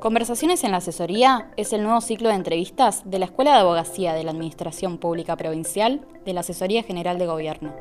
Conversaciones 0.00 0.62
en 0.62 0.70
la 0.70 0.76
Asesoría 0.76 1.48
es 1.56 1.72
el 1.72 1.82
nuevo 1.82 2.00
ciclo 2.00 2.28
de 2.28 2.36
entrevistas 2.36 3.02
de 3.04 3.18
la 3.18 3.24
Escuela 3.24 3.54
de 3.54 3.58
Abogacía 3.58 4.14
de 4.14 4.22
la 4.22 4.30
Administración 4.30 4.98
Pública 4.98 5.36
Provincial 5.36 6.06
de 6.24 6.32
la 6.32 6.40
Asesoría 6.40 6.84
General 6.84 7.18
de 7.18 7.26
Gobierno. 7.26 7.74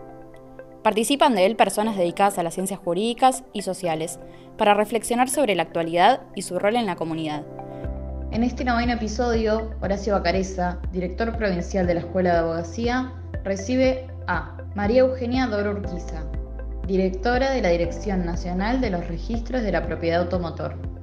Participan 0.82 1.36
de 1.36 1.46
él 1.46 1.56
personas 1.56 1.96
dedicadas 1.96 2.40
a 2.40 2.44
las 2.44 2.56
ciencias 2.56 2.80
jurídicas 2.80 3.44
y 3.54 3.62
sociales 3.62 4.18
para 4.58 4.74
reflexionar 4.74 5.30
sobre 5.30 5.54
la 5.54 5.62
actualidad 5.62 6.22
y 6.34 6.42
su 6.42 6.58
rol 6.58 6.76
en 6.76 6.88
la 6.88 6.96
comunidad. 6.96 7.44
En 8.32 8.44
este 8.44 8.66
noveno 8.66 8.94
episodio, 8.94 9.70
Horacio 9.82 10.14
Bacareza, 10.14 10.80
director 10.92 11.38
provincial 11.38 11.86
de 11.86 11.94
la 11.94 12.00
Escuela 12.00 12.34
de 12.34 12.40
Abogacía, 12.40 13.14
recibe 13.44 14.08
a 14.26 14.58
María 14.74 15.02
Eugenia 15.02 15.46
Doro 15.46 15.74
Urquiza, 15.74 16.24
directora 16.88 17.52
de 17.52 17.62
la 17.62 17.70
Dirección 17.70 18.26
Nacional 18.26 18.82
de 18.82 18.90
los 18.90 19.08
Registros 19.08 19.62
de 19.62 19.72
la 19.72 19.86
Propiedad 19.86 20.24
Automotor. 20.24 20.97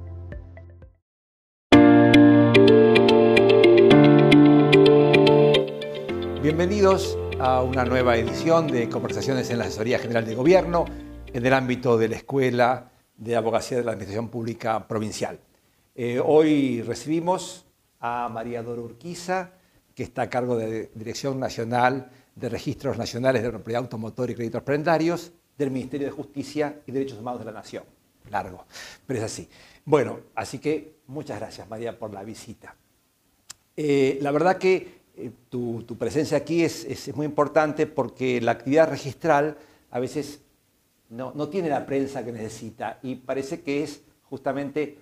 Bienvenidos 6.45 7.17
a 7.39 7.63
una 7.63 7.85
nueva 7.85 8.15
edición 8.17 8.67
de 8.67 8.87
Conversaciones 8.87 9.49
en 9.49 9.57
la 9.57 9.63
Asesoría 9.63 9.97
General 9.97 10.23
de 10.23 10.35
Gobierno 10.35 10.85
en 11.25 11.43
el 11.43 11.51
ámbito 11.51 11.97
de 11.97 12.07
la 12.07 12.17
Escuela 12.17 12.91
de 13.17 13.35
Abogacía 13.35 13.79
de 13.79 13.83
la 13.83 13.93
Administración 13.93 14.29
Pública 14.29 14.87
Provincial. 14.87 15.39
Eh, 15.95 16.21
hoy 16.23 16.83
recibimos 16.83 17.65
a 17.99 18.29
María 18.29 18.61
Dora 18.61 18.83
Urquiza, 18.83 19.53
que 19.95 20.03
está 20.03 20.21
a 20.21 20.29
cargo 20.29 20.55
de 20.55 20.91
Dirección 20.93 21.39
Nacional 21.39 22.11
de 22.35 22.47
Registros 22.47 22.95
Nacionales 22.95 23.41
de 23.41 23.49
Propiedad 23.49 23.81
Automotor 23.81 24.29
y 24.29 24.35
Créditos 24.35 24.61
Prendarios 24.61 25.31
del 25.57 25.71
Ministerio 25.71 26.05
de 26.05 26.11
Justicia 26.11 26.79
y 26.85 26.91
Derechos 26.91 27.17
Humanos 27.17 27.39
de 27.39 27.45
la 27.45 27.53
Nación. 27.53 27.85
Largo, 28.29 28.65
pero 29.07 29.17
es 29.17 29.25
así. 29.25 29.49
Bueno, 29.83 30.19
así 30.35 30.59
que 30.59 30.97
muchas 31.07 31.39
gracias 31.39 31.67
María 31.67 31.97
por 31.97 32.13
la 32.13 32.23
visita. 32.23 32.75
Eh, 33.75 34.19
la 34.21 34.29
verdad 34.29 34.59
que 34.59 35.04
eh, 35.17 35.31
tu, 35.49 35.85
presencia 35.97 36.37
aquí 36.37 36.63
es, 36.63 37.15
muy 37.15 37.25
importante 37.25 37.87
porque 37.87 38.41
la 38.41 38.51
actividad 38.51 38.89
registral 38.89 39.57
a 39.91 39.99
veces 39.99 40.41
no, 41.09 41.47
tiene 41.49 41.69
la 41.69 41.85
prensa 41.85 42.25
que 42.25 42.31
necesita 42.31 42.99
y 43.01 43.15
parece 43.15 43.61
que 43.61 43.83
es 43.83 44.01
justamente 44.23 44.97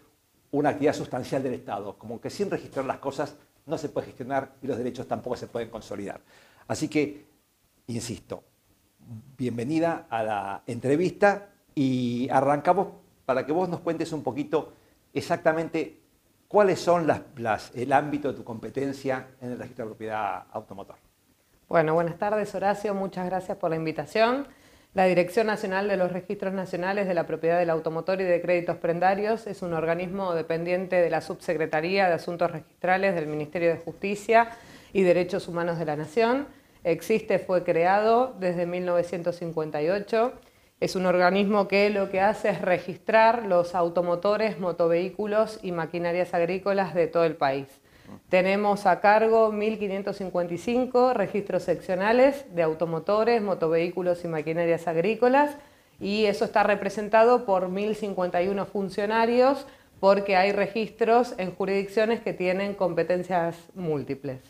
una 0.52 0.69
actividad 0.69 0.94
sustancial 0.94 1.41
del 1.41 1.56
Estado, 1.56 1.97
como 1.97 2.22
que 2.22 2.30
sin 2.30 2.52
registrar 2.52 2.86
las 2.86 3.00
cosas 3.00 3.36
no 3.66 3.78
se 3.78 3.89
puede 3.89 4.08
gestionar 4.08 4.53
y 4.61 4.67
los 4.67 4.78
derechos 4.78 5.08
tampoco 5.08 5.36
se 5.36 5.47
pueden 5.47 5.69
consolidar. 5.69 6.22
Así 6.67 6.88
que, 6.89 7.25
insisto, 7.88 8.44
bienvenida 9.36 10.06
a 10.09 10.23
la 10.23 10.64
entrevista 10.67 11.50
y 11.73 12.30
arrancamos 12.30 12.89
para 13.25 13.45
que 13.45 13.52
vos 13.52 13.67
nos 13.67 13.80
cuentes 13.80 14.11
un 14.11 14.22
poquito 14.22 14.73
exactamente 15.14 16.02
¿Cuáles 16.53 16.81
son 16.81 17.07
el 17.73 17.93
ámbito 17.93 18.27
de 18.27 18.37
tu 18.37 18.43
competencia 18.43 19.29
en 19.41 19.53
el 19.53 19.57
registro 19.57 19.85
de 19.85 19.89
propiedad 19.89 20.43
automotor? 20.51 20.97
Bueno, 21.67 21.95
buenas 21.95 22.19
tardes 22.19 22.53
Horacio, 22.53 22.93
muchas 22.93 23.25
gracias 23.25 23.57
por 23.57 23.71
la 23.71 23.75
invitación. 23.75 24.45
La 24.93 25.05
Dirección 25.05 25.47
Nacional 25.47 25.87
de 25.87 25.97
los 25.97 26.11
Registros 26.11 26.53
Nacionales 26.53 27.07
de 27.07 27.15
la 27.15 27.25
Propiedad 27.25 27.57
del 27.57 27.71
Automotor 27.71 28.21
y 28.21 28.25
de 28.25 28.39
Créditos 28.39 28.77
Prendarios 28.77 29.47
es 29.47 29.63
un 29.63 29.73
organismo 29.73 30.35
dependiente 30.35 30.97
de 30.97 31.09
la 31.09 31.21
Subsecretaría 31.21 32.07
de 32.07 32.13
Asuntos 32.13 32.51
Registrales 32.51 33.15
del 33.15 33.25
Ministerio 33.25 33.69
de 33.69 33.77
Justicia 33.77 34.51
y 34.93 35.01
Derechos 35.01 35.47
Humanos 35.47 35.79
de 35.79 35.85
la 35.85 35.95
Nación. 35.95 36.45
Existe, 36.83 37.39
fue 37.39 37.63
creado 37.63 38.35
desde 38.39 38.67
1958 38.67 40.33
es 40.83 40.97
un 40.97 41.05
organismo 41.05 41.69
que 41.69 41.89
lo 41.89 42.09
que 42.09 42.19
hace 42.19 42.49
es 42.49 42.61
registrar 42.61 43.45
los 43.45 43.73
automotores, 43.73 44.59
motovehículos 44.59 45.59
y 45.63 45.71
maquinarias 45.71 46.33
agrícolas 46.33 46.93
de 46.93 47.07
todo 47.07 47.23
el 47.23 47.37
país. 47.37 47.67
Tenemos 48.27 48.85
a 48.85 48.99
cargo 48.99 49.49
1.555 49.53 51.13
registros 51.13 51.63
seccionales 51.63 52.53
de 52.53 52.63
automotores, 52.63 53.41
motovehículos 53.41 54.25
y 54.25 54.27
maquinarias 54.27 54.85
agrícolas 54.89 55.55
y 56.01 56.25
eso 56.25 56.43
está 56.43 56.63
representado 56.63 57.45
por 57.45 57.69
1.051 57.69 58.66
funcionarios 58.66 59.66
porque 60.01 60.35
hay 60.35 60.51
registros 60.51 61.33
en 61.38 61.55
jurisdicciones 61.55 62.19
que 62.19 62.33
tienen 62.33 62.73
competencias 62.73 63.55
múltiples. 63.73 64.41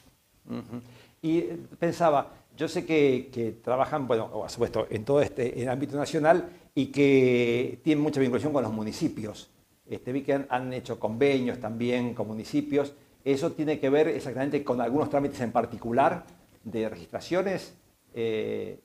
Y 1.22 1.41
pensaba, 1.77 2.31
yo 2.56 2.68
sé 2.68 2.86
que, 2.86 3.58
trabajan, 3.64 4.08
bueno, 4.08 4.30
por 4.30 4.50
supuesto, 4.50 4.88
en 4.90 5.03
todo 5.06 5.22
este 5.22 5.68
ámbito 5.68 5.97
nacional 5.97 6.50
y 6.75 6.88
que 6.88 7.80
tienen 7.84 8.03
mucha 8.03 8.19
vinculación 8.19 8.53
con 8.53 8.64
los 8.64 8.72
municipios. 8.72 9.50
Este, 9.86 10.12
vi 10.12 10.22
que 10.22 10.46
han, 10.47 10.74
hecho 10.74 11.00
convenios 11.00 11.59
también 11.59 12.14
con 12.14 12.28
municipios. 12.28 12.94
¿Eso 13.24 13.52
tiene 13.53 13.80
que 13.80 13.90
ver 13.90 14.08
exactamente 14.08 14.64
con 14.64 14.81
algunos 14.81 15.09
trámites 15.09 15.40
en 15.41 15.52
particular 15.52 16.25
de 16.64 16.90
registraciones? 16.90 17.75
Eh, 18.14 18.80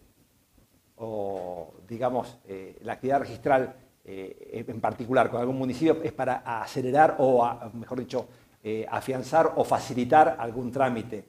o, 0.97 1.75
digamos, 1.87 2.39
eh, 2.49 2.79
la 2.83 2.95
actividad 2.95 3.21
registral 3.21 3.77
eh, 4.05 4.65
en 4.67 4.81
particular 4.81 5.31
con 5.31 5.41
algún 5.41 5.59
municipio 5.59 5.99
es 6.03 6.13
para 6.13 6.63
acelerar 6.63 7.17
o, 7.19 7.47
mejor 7.75 8.01
dicho, 8.01 8.29
afianzar 8.91 9.53
o 9.57 9.65
facilitar 9.65 10.37
algún 10.39 10.71
trámite 10.71 11.25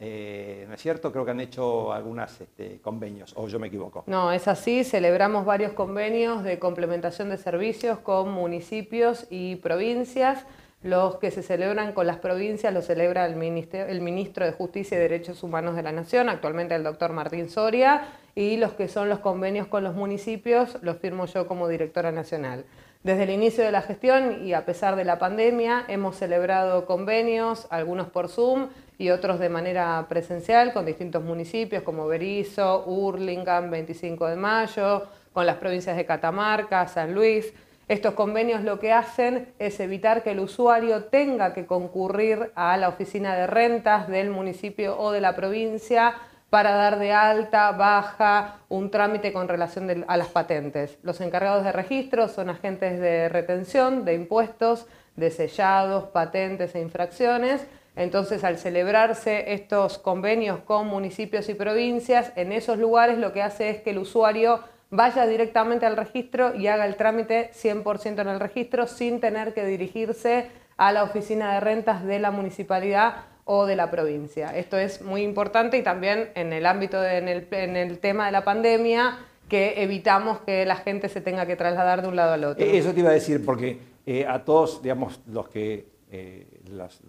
eh, 0.00 0.64
¿No 0.68 0.74
es 0.74 0.80
cierto? 0.80 1.12
Creo 1.12 1.24
que 1.24 1.30
han 1.30 1.40
hecho 1.40 1.92
algunos 1.92 2.40
este, 2.40 2.80
convenios, 2.80 3.32
o 3.36 3.46
yo 3.46 3.60
me 3.60 3.68
equivoco. 3.68 4.04
No, 4.06 4.32
es 4.32 4.48
así. 4.48 4.82
Celebramos 4.84 5.44
varios 5.44 5.72
convenios 5.72 6.42
de 6.42 6.58
complementación 6.58 7.30
de 7.30 7.38
servicios 7.38 7.98
con 8.00 8.30
municipios 8.32 9.26
y 9.30 9.56
provincias. 9.56 10.44
Los 10.82 11.16
que 11.16 11.30
se 11.30 11.42
celebran 11.42 11.94
con 11.94 12.06
las 12.06 12.18
provincias 12.18 12.74
los 12.74 12.84
celebra 12.84 13.24
el, 13.24 13.34
el 13.72 14.00
Ministro 14.02 14.44
de 14.44 14.52
Justicia 14.52 14.98
y 14.98 15.00
Derechos 15.00 15.42
Humanos 15.42 15.76
de 15.76 15.82
la 15.82 15.92
Nación, 15.92 16.28
actualmente 16.28 16.74
el 16.74 16.82
doctor 16.82 17.12
Martín 17.12 17.48
Soria, 17.48 18.08
y 18.34 18.58
los 18.58 18.72
que 18.72 18.88
son 18.88 19.08
los 19.08 19.20
convenios 19.20 19.66
con 19.68 19.82
los 19.84 19.94
municipios 19.94 20.76
los 20.82 20.98
firmo 20.98 21.24
yo 21.24 21.46
como 21.46 21.68
directora 21.68 22.12
nacional. 22.12 22.66
Desde 23.04 23.24
el 23.24 23.30
inicio 23.30 23.62
de 23.62 23.70
la 23.70 23.82
gestión 23.82 24.46
y 24.46 24.54
a 24.54 24.64
pesar 24.64 24.96
de 24.96 25.04
la 25.04 25.18
pandemia 25.18 25.84
hemos 25.88 26.16
celebrado 26.16 26.86
convenios, 26.86 27.66
algunos 27.68 28.08
por 28.08 28.28
Zoom, 28.28 28.68
y 28.98 29.10
otros 29.10 29.38
de 29.38 29.48
manera 29.48 30.06
presencial 30.08 30.72
con 30.72 30.86
distintos 30.86 31.22
municipios 31.22 31.82
como 31.82 32.06
Berizo, 32.06 32.84
Hurlingham, 32.86 33.70
25 33.70 34.28
de 34.28 34.36
Mayo, 34.36 35.02
con 35.32 35.46
las 35.46 35.56
provincias 35.56 35.96
de 35.96 36.06
Catamarca, 36.06 36.86
San 36.86 37.14
Luis. 37.14 37.52
Estos 37.88 38.14
convenios 38.14 38.62
lo 38.62 38.78
que 38.78 38.92
hacen 38.92 39.52
es 39.58 39.78
evitar 39.80 40.22
que 40.22 40.30
el 40.30 40.40
usuario 40.40 41.04
tenga 41.04 41.52
que 41.52 41.66
concurrir 41.66 42.50
a 42.54 42.76
la 42.76 42.88
oficina 42.88 43.34
de 43.34 43.46
rentas 43.46 44.08
del 44.08 44.30
municipio 44.30 44.98
o 44.98 45.12
de 45.12 45.20
la 45.20 45.36
provincia 45.36 46.14
para 46.48 46.70
dar 46.70 47.00
de 47.00 47.12
alta, 47.12 47.72
baja, 47.72 48.58
un 48.68 48.90
trámite 48.90 49.32
con 49.32 49.48
relación 49.48 50.04
a 50.06 50.16
las 50.16 50.28
patentes. 50.28 50.98
Los 51.02 51.20
encargados 51.20 51.64
de 51.64 51.72
registro 51.72 52.28
son 52.28 52.48
agentes 52.48 53.00
de 53.00 53.28
retención, 53.28 54.04
de 54.04 54.14
impuestos, 54.14 54.86
de 55.16 55.32
sellados, 55.32 56.04
patentes 56.04 56.74
e 56.76 56.80
infracciones, 56.80 57.66
entonces, 57.96 58.42
al 58.42 58.58
celebrarse 58.58 59.52
estos 59.52 59.98
convenios 59.98 60.58
con 60.60 60.88
municipios 60.88 61.48
y 61.48 61.54
provincias, 61.54 62.32
en 62.34 62.50
esos 62.50 62.78
lugares 62.78 63.18
lo 63.18 63.32
que 63.32 63.42
hace 63.42 63.70
es 63.70 63.80
que 63.82 63.90
el 63.90 63.98
usuario 63.98 64.60
vaya 64.90 65.26
directamente 65.26 65.86
al 65.86 65.96
registro 65.96 66.54
y 66.54 66.66
haga 66.66 66.86
el 66.86 66.96
trámite 66.96 67.50
100% 67.52 68.20
en 68.20 68.28
el 68.28 68.40
registro 68.40 68.86
sin 68.86 69.20
tener 69.20 69.54
que 69.54 69.64
dirigirse 69.64 70.48
a 70.76 70.92
la 70.92 71.04
oficina 71.04 71.54
de 71.54 71.60
rentas 71.60 72.04
de 72.04 72.18
la 72.18 72.32
municipalidad 72.32 73.16
o 73.44 73.66
de 73.66 73.76
la 73.76 73.90
provincia. 73.90 74.56
Esto 74.56 74.76
es 74.76 75.02
muy 75.02 75.22
importante 75.22 75.76
y 75.78 75.82
también 75.82 76.30
en 76.34 76.52
el 76.52 76.66
ámbito, 76.66 77.04
en, 77.04 77.28
el, 77.28 77.98
tema 77.98 78.26
de 78.26 78.32
la 78.32 78.44
pandemia, 78.44 79.18
que 79.48 79.82
evitamos 79.82 80.38
que 80.40 80.64
la 80.64 80.76
gente 80.76 81.08
se 81.08 81.20
tenga 81.20 81.46
que 81.46 81.54
trasladar 81.54 82.02
de 82.02 82.08
un 82.08 82.16
lado 82.16 82.32
al 82.32 82.44
otro. 82.44 82.64
Eso 82.64 82.92
te 82.92 83.00
iba 83.00 83.10
a 83.10 83.14
decir, 83.14 83.44
porque 83.44 83.78
eh, 84.06 84.26
a 84.26 84.44
todos, 84.44 84.82
digamos, 84.82 85.20
los 85.26 85.48
que 85.48 85.86
eh, 86.10 86.46
los, 86.70 87.00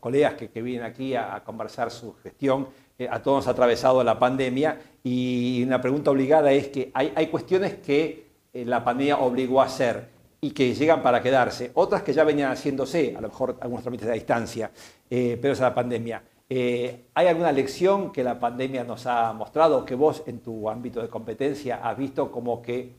colegas 0.00 0.34
que, 0.34 0.62
vienen 0.62 0.84
aquí 0.84 1.14
a, 1.14 1.42
conversar 1.44 1.90
su 1.90 2.14
gestión, 2.14 2.68
eh, 2.98 3.08
a 3.10 3.22
todos 3.22 3.46
ha 3.46 3.50
atravesado 3.50 4.02
la 4.04 4.18
pandemia 4.18 4.78
y 5.02 5.62
una 5.64 5.80
pregunta 5.80 6.10
obligada 6.10 6.52
es 6.52 6.68
que 6.68 6.90
hay, 6.94 7.26
cuestiones 7.28 7.74
que 7.74 8.26
eh, 8.52 8.64
la 8.64 8.84
pandemia 8.84 9.18
obligó 9.18 9.60
a 9.60 9.66
hacer 9.66 10.08
y 10.40 10.50
que 10.50 10.74
llegan 10.74 11.02
para 11.02 11.22
quedarse, 11.22 11.70
otras 11.74 12.02
que 12.02 12.12
ya 12.12 12.24
venían 12.24 12.50
haciéndose, 12.50 13.14
a 13.16 13.20
lo 13.20 13.28
mejor 13.28 13.56
algunos 13.60 13.82
trámites 13.82 14.08
a 14.08 14.12
distancia, 14.12 14.70
pero 15.08 15.52
es 15.52 15.60
la 15.60 15.72
pandemia. 15.72 16.20
¿Hay 16.50 17.26
alguna 17.28 17.52
lección 17.52 18.10
que 18.10 18.24
la 18.24 18.40
pandemia 18.40 18.82
nos 18.82 19.06
ha 19.06 19.32
mostrado, 19.34 19.84
que 19.84 19.94
vos 19.94 20.24
en 20.26 20.40
tu 20.40 20.68
ámbito 20.68 21.00
de 21.00 21.08
competencia 21.08 21.88
has 21.88 21.96
visto 21.96 22.32
como 22.32 22.60
que 22.60 22.92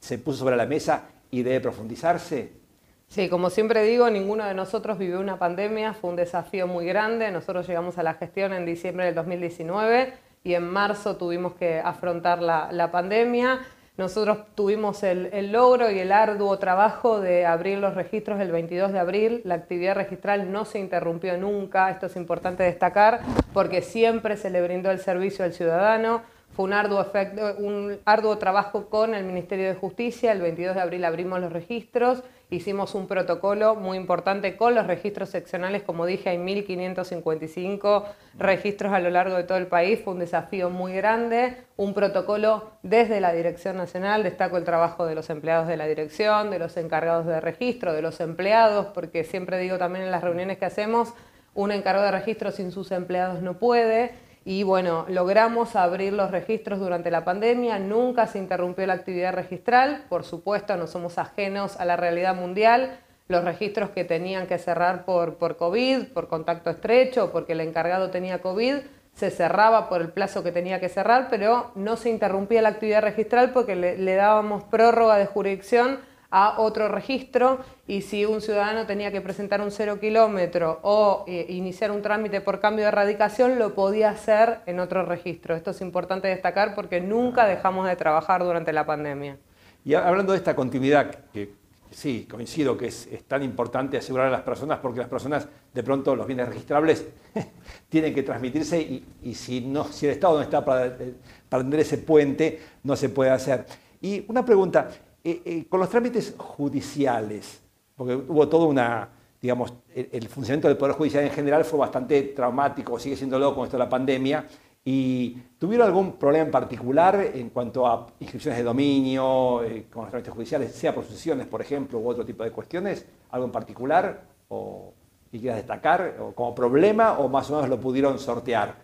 se 0.00 0.16
puso 0.16 0.38
sobre 0.38 0.56
la 0.56 0.64
mesa 0.64 1.02
y 1.30 1.42
debe 1.42 1.60
profundizarse? 1.60 2.65
Sí, 3.08 3.28
como 3.28 3.50
siempre 3.50 3.82
digo, 3.84 4.10
ninguno 4.10 4.44
de 4.44 4.54
nosotros 4.54 4.98
vivió 4.98 5.20
una 5.20 5.38
pandemia, 5.38 5.94
fue 5.94 6.10
un 6.10 6.16
desafío 6.16 6.66
muy 6.66 6.86
grande. 6.86 7.30
Nosotros 7.30 7.66
llegamos 7.66 7.98
a 7.98 8.02
la 8.02 8.14
gestión 8.14 8.52
en 8.52 8.66
diciembre 8.66 9.06
del 9.06 9.14
2019 9.14 10.12
y 10.44 10.54
en 10.54 10.68
marzo 10.68 11.16
tuvimos 11.16 11.54
que 11.54 11.80
afrontar 11.80 12.42
la, 12.42 12.90
pandemia. 12.90 13.60
Nosotros 13.96 14.38
tuvimos 14.54 15.02
el, 15.02 15.50
logro 15.50 15.90
y 15.90 15.98
el 15.98 16.12
arduo 16.12 16.58
trabajo 16.58 17.20
de 17.20 17.46
abrir 17.46 17.78
los 17.78 17.94
registros 17.94 18.38
el 18.40 18.52
22 18.52 18.92
de 18.92 18.98
abril. 18.98 19.40
La 19.44 19.54
actividad 19.54 19.94
registral 19.94 20.52
no 20.52 20.64
se 20.64 20.78
interrumpió 20.78 21.38
nunca, 21.38 21.90
esto 21.90 22.06
es 22.06 22.16
importante 22.16 22.64
destacar, 22.64 23.20
porque 23.54 23.80
siempre 23.80 24.36
se 24.36 24.50
le 24.50 24.60
brindó 24.60 24.90
el 24.90 24.98
servicio 24.98 25.44
al 25.44 25.54
ciudadano. 25.54 26.22
Fue 26.54 26.64
un 26.64 26.74
arduo, 26.74 27.00
efecto, 27.00 27.54
un 27.58 27.98
arduo 28.04 28.36
trabajo 28.38 28.88
con 28.88 29.14
el 29.14 29.24
Ministerio 29.24 29.66
de 29.66 29.74
Justicia. 29.74 30.32
El 30.32 30.42
22 30.42 30.74
de 30.74 30.80
abril 30.80 31.04
abrimos 31.04 31.40
los 31.40 31.52
registros 31.52 32.22
Hicimos 32.48 32.94
un 32.94 33.08
protocolo 33.08 33.74
muy 33.74 33.96
importante 33.96 34.56
con 34.56 34.76
los 34.76 34.86
registros 34.86 35.30
seccionales, 35.30 35.82
como 35.82 36.06
dije, 36.06 36.28
hay 36.28 36.38
1.555 36.38 38.04
registros 38.38 38.92
a 38.92 39.00
lo 39.00 39.10
largo 39.10 39.36
de 39.36 39.42
todo 39.42 39.58
el 39.58 39.66
país, 39.66 40.00
fue 40.04 40.12
un 40.12 40.20
desafío 40.20 40.70
muy 40.70 40.92
grande, 40.92 41.56
un 41.76 41.92
protocolo 41.92 42.70
desde 42.84 43.20
la 43.20 43.32
Dirección 43.32 43.76
Nacional, 43.76 44.22
destaco 44.22 44.58
el 44.58 44.64
trabajo 44.64 45.06
de 45.06 45.16
los 45.16 45.28
empleados 45.28 45.66
de 45.66 45.76
la 45.76 45.88
dirección, 45.88 46.50
de 46.50 46.60
los 46.60 46.76
encargados 46.76 47.26
de 47.26 47.40
registro, 47.40 47.92
de 47.92 48.02
los 48.02 48.20
empleados, 48.20 48.86
porque 48.94 49.24
siempre 49.24 49.58
digo 49.58 49.76
también 49.76 50.04
en 50.04 50.12
las 50.12 50.22
reuniones 50.22 50.58
que 50.58 50.66
hacemos, 50.66 51.14
un 51.52 51.72
encargado 51.72 52.04
de 52.04 52.12
registro 52.12 52.52
sin 52.52 52.70
sus 52.70 52.92
empleados 52.92 53.42
no 53.42 53.58
puede, 53.58 54.14
y 54.48 54.62
bueno, 54.62 55.06
logramos 55.08 55.74
abrir 55.74 56.12
los 56.12 56.30
registros 56.30 56.78
durante 56.78 57.10
la 57.10 57.24
pandemia, 57.24 57.80
nunca 57.80 58.28
se 58.28 58.38
interrumpió 58.38 58.86
la 58.86 58.92
actividad 58.92 59.34
registral, 59.34 60.04
por 60.08 60.22
supuesto 60.22 60.76
no 60.76 60.86
somos 60.86 61.18
ajenos 61.18 61.80
a 61.80 61.84
la 61.84 61.96
realidad 61.96 62.36
mundial, 62.36 63.00
los 63.26 63.42
registros 63.42 63.90
que 63.90 64.04
tenían 64.04 64.46
que 64.46 64.58
cerrar 64.58 65.04
por, 65.04 65.34
por 65.34 65.56
COVID, 65.56 66.12
por 66.14 66.28
contacto 66.28 66.70
estrecho, 66.70 67.32
porque 67.32 67.54
el 67.54 67.60
encargado 67.60 68.10
tenía 68.10 68.40
COVID, 68.40 68.76
se 69.14 69.32
cerraba 69.32 69.88
por 69.88 70.00
el 70.00 70.12
plazo 70.12 70.44
que 70.44 70.52
tenía 70.52 70.78
que 70.78 70.90
cerrar, 70.90 71.26
pero 71.28 71.72
no 71.74 71.96
se 71.96 72.10
interrumpía 72.10 72.62
la 72.62 72.68
actividad 72.68 73.02
registral 73.02 73.50
porque 73.50 73.74
le, 73.74 73.98
le 73.98 74.14
dábamos 74.14 74.62
prórroga 74.62 75.16
de 75.16 75.26
jurisdicción 75.26 75.98
a 76.30 76.60
otro 76.60 76.88
registro 76.88 77.60
y 77.86 78.02
si 78.02 78.24
un 78.24 78.40
ciudadano 78.40 78.86
tenía 78.86 79.12
que 79.12 79.20
presentar 79.20 79.60
un 79.60 79.70
cero 79.70 79.98
kilómetro 80.00 80.80
o 80.82 81.24
eh, 81.26 81.46
iniciar 81.48 81.90
un 81.90 82.02
trámite 82.02 82.40
por 82.40 82.60
cambio 82.60 82.84
de 82.84 82.88
erradicación, 82.88 83.58
lo 83.58 83.74
podía 83.74 84.10
hacer 84.10 84.60
en 84.66 84.80
otro 84.80 85.04
registro. 85.04 85.54
Esto 85.54 85.70
es 85.70 85.80
importante 85.80 86.28
destacar 86.28 86.74
porque 86.74 87.00
nunca 87.00 87.46
dejamos 87.46 87.86
de 87.86 87.96
trabajar 87.96 88.42
durante 88.42 88.72
la 88.72 88.86
pandemia. 88.86 89.36
Y 89.84 89.94
hablando 89.94 90.32
de 90.32 90.38
esta 90.38 90.56
continuidad, 90.56 91.14
que 91.32 91.52
sí, 91.90 92.26
coincido 92.28 92.76
que 92.76 92.88
es, 92.88 93.08
tan 93.28 93.42
importante 93.42 93.96
asegurar 93.96 94.26
a 94.26 94.30
las 94.30 94.42
personas 94.42 94.80
porque 94.80 94.98
las 94.98 95.08
personas, 95.08 95.48
de 95.72 95.82
pronto, 95.82 96.16
los 96.16 96.26
bienes 96.26 96.48
registrables 96.48 97.06
tienen 97.88 98.12
que 98.12 98.24
transmitirse 98.24 98.80
y, 99.22 99.34
si, 99.34 99.60
no, 99.60 99.84
si 99.84 100.06
el 100.06 100.12
Estado 100.12 100.36
no 100.36 100.42
está 100.42 100.64
para, 100.64 100.86
eh, 100.86 101.14
para 101.48 101.62
tender 101.62 101.80
ese 101.80 101.98
puente, 101.98 102.60
no 102.82 102.96
se 102.96 103.10
puede 103.10 103.30
hacer. 103.30 103.64
Y 104.00 104.24
una 104.28 104.44
pregunta, 104.44 104.88
eh, 105.28 105.42
eh, 105.44 105.66
con 105.68 105.80
los 105.80 105.90
trámites 105.90 106.36
judiciales, 106.38 107.60
porque 107.96 108.14
hubo 108.14 108.48
todo 108.48 108.68
una, 108.68 109.08
digamos, 109.42 109.72
el, 109.92 110.28
funcionamiento 110.28 110.68
del 110.68 110.76
Poder 110.76 110.94
Judicial 110.94 111.24
en 111.24 111.32
general 111.32 111.64
fue 111.64 111.80
bastante 111.80 112.22
traumático, 112.22 112.96
sigue 112.96 113.16
siendo 113.16 113.36
loco 113.36 113.56
con 113.56 113.64
esto 113.64 113.76
de 113.76 113.82
la 113.82 113.88
pandemia, 113.88 114.46
y 114.84 115.36
¿tuvieron 115.58 115.88
algún 115.88 116.12
problema 116.12 116.44
en 116.44 116.52
particular 116.52 117.32
en 117.34 117.50
cuanto 117.50 117.88
a 117.88 118.06
inscripciones 118.20 118.58
de 118.58 118.62
dominio 118.62 119.64
eh, 119.64 119.86
con 119.92 120.02
los 120.02 120.10
trámites 120.10 120.32
judiciales, 120.32 120.72
sea 120.72 120.94
por 120.94 121.02
sucesiones, 121.02 121.48
por 121.48 121.60
ejemplo, 121.60 121.98
u 121.98 122.08
otro 122.08 122.24
tipo 122.24 122.44
de 122.44 122.52
cuestiones? 122.52 123.04
¿Algo 123.30 123.46
en 123.46 123.52
particular 123.52 124.22
o 124.46 124.94
que 125.32 125.40
quieras 125.40 125.56
destacar 125.56 126.34
como 126.36 126.54
problema 126.54 127.18
o 127.18 127.28
más 127.28 127.50
o 127.50 127.56
menos 127.56 127.68
lo 127.68 127.80
pudieron 127.80 128.20
sortear? 128.20 128.76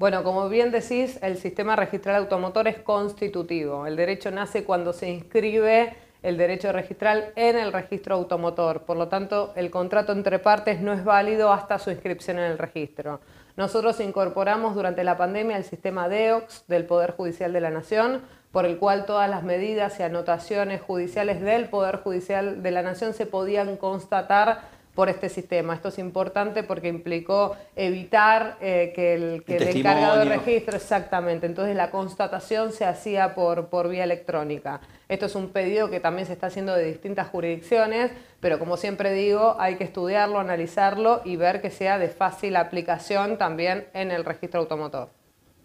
Bueno, 0.00 0.24
como 0.24 0.48
bien 0.48 0.70
decís, 0.70 1.18
el 1.20 1.36
sistema 1.36 1.76
registral 1.76 2.16
automotor 2.16 2.66
es 2.68 2.78
constitutivo. 2.78 3.86
El 3.86 3.96
derecho 3.96 4.30
nace 4.30 4.64
cuando 4.64 4.94
se 4.94 5.10
inscribe 5.10 5.94
el 6.22 6.38
derecho 6.38 6.72
registral 6.72 7.34
en 7.36 7.58
el 7.58 7.70
registro 7.70 8.14
automotor. 8.14 8.84
Por 8.84 8.96
lo 8.96 9.08
tanto, 9.08 9.52
el 9.56 9.70
contrato 9.70 10.12
entre 10.12 10.38
partes 10.38 10.80
no 10.80 10.94
es 10.94 11.04
válido 11.04 11.52
hasta 11.52 11.78
su 11.78 11.90
inscripción 11.90 12.38
en 12.38 12.44
el 12.44 12.56
registro. 12.56 13.20
Nosotros 13.58 14.00
incorporamos 14.00 14.74
durante 14.74 15.04
la 15.04 15.18
pandemia 15.18 15.58
el 15.58 15.64
sistema 15.64 16.08
DEOX 16.08 16.64
del 16.66 16.86
Poder 16.86 17.10
Judicial 17.10 17.52
de 17.52 17.60
la 17.60 17.68
Nación, 17.68 18.22
por 18.52 18.64
el 18.64 18.78
cual 18.78 19.04
todas 19.04 19.28
las 19.28 19.42
medidas 19.42 20.00
y 20.00 20.02
anotaciones 20.02 20.80
judiciales 20.80 21.42
del 21.42 21.68
Poder 21.68 21.98
Judicial 21.98 22.62
de 22.62 22.70
la 22.70 22.80
Nación 22.80 23.12
se 23.12 23.26
podían 23.26 23.76
constatar 23.76 24.62
por 24.94 25.08
este 25.08 25.28
sistema. 25.28 25.74
Esto 25.74 25.88
es 25.88 25.98
importante 25.98 26.62
porque 26.62 26.88
implicó 26.88 27.56
evitar 27.76 28.58
eh, 28.60 28.92
que 28.94 29.14
el, 29.14 29.44
que 29.44 29.56
el, 29.56 29.76
encargado 29.76 30.18
de 30.18 30.24
registro, 30.24 30.76
exactamente, 30.76 31.46
entonces 31.46 31.76
la 31.76 31.90
constatación 31.90 32.72
se 32.72 32.84
hacía 32.84 33.34
por, 33.34 33.68
por 33.68 33.88
vía 33.88 34.04
electrónica. 34.04 34.80
Esto 35.08 35.26
es 35.26 35.34
un 35.34 35.50
pedido 35.50 35.90
que 35.90 36.00
también 36.00 36.26
se 36.26 36.32
está 36.32 36.48
haciendo 36.48 36.74
de 36.74 36.84
distintas 36.84 37.28
jurisdicciones, 37.28 38.10
pero 38.40 38.58
como 38.58 38.76
siempre 38.76 39.12
digo, 39.12 39.56
hay 39.58 39.76
que 39.76 39.84
estudiarlo, 39.84 40.38
analizarlo 40.38 41.22
y 41.24 41.36
ver 41.36 41.60
que 41.60 41.70
sea 41.70 41.98
de 41.98 42.08
fácil 42.08 42.56
aplicación 42.56 43.38
también 43.38 43.86
en 43.94 44.10
el 44.10 44.24
registro 44.24 44.60
automotor. 44.60 45.08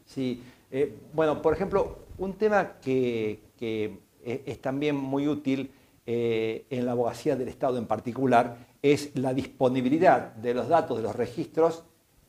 Sí, 0.06 0.44
eh, 0.72 0.96
bueno, 1.14 1.42
por 1.42 1.54
ejemplo, 1.54 2.00
un 2.18 2.34
tema 2.34 2.74
que, 2.82 3.40
que 3.58 3.98
es 4.24 4.60
también 4.62 4.96
muy 4.96 5.28
útil 5.28 5.72
eh, 6.08 6.68
en 6.70 6.86
la 6.86 6.92
abogacía 6.92 7.36
del 7.36 7.48
Estado 7.48 7.80
en 7.80 7.88
particular 7.88 8.58
es 8.80 9.10
la 9.16 9.34
disponibilidad 9.34 10.36
de 10.36 10.54
los 10.54 10.68
datos 10.68 10.98
de 10.98 11.04
los 11.04 11.16
registros 11.16 11.84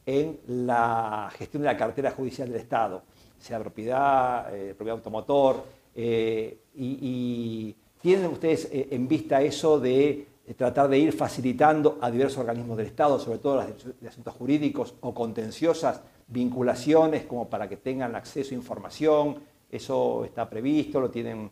en 0.06 0.40
la 0.46 1.31
gestión 1.37 1.62
de 1.62 1.67
la 1.69 1.76
cartera 1.76 2.11
judicial 2.11 2.49
del 2.49 2.62
Estado, 2.62 3.02
sea 3.38 3.58
propiedad, 3.61 4.55
eh, 4.55 4.73
propiedad 4.75 4.96
automotor, 4.96 5.62
eh, 5.94 6.58
y, 6.75 7.76
tienen 8.00 8.26
ustedes 8.26 8.69
en 8.70 9.08
vista 9.08 9.43
eso 9.43 9.81
de 9.81 10.29
tratar 10.56 10.88
de 10.88 10.96
ir 10.96 11.12
facilitando 11.12 11.99
a 12.00 12.08
diversos 12.08 12.38
organismos 12.38 12.76
del 12.76 12.87
Estado, 12.87 13.19
sobre 13.19 13.38
todo 13.38 13.56
las 13.56 14.00
de 14.00 14.08
asuntos 14.08 14.32
jurídicos 14.34 14.94
o 15.00 15.12
contenciosas, 15.12 16.02
vinculaciones 16.29 17.25
como 17.25 17.49
para 17.49 17.69
que 17.69 17.79
tengan 17.79 18.14
acceso 18.14 18.55
a 18.55 18.58
información, 18.58 19.38
eso 19.69 20.25
está 20.25 20.49
previsto, 20.49 21.00
lo 21.00 21.11
tienen 21.11 21.50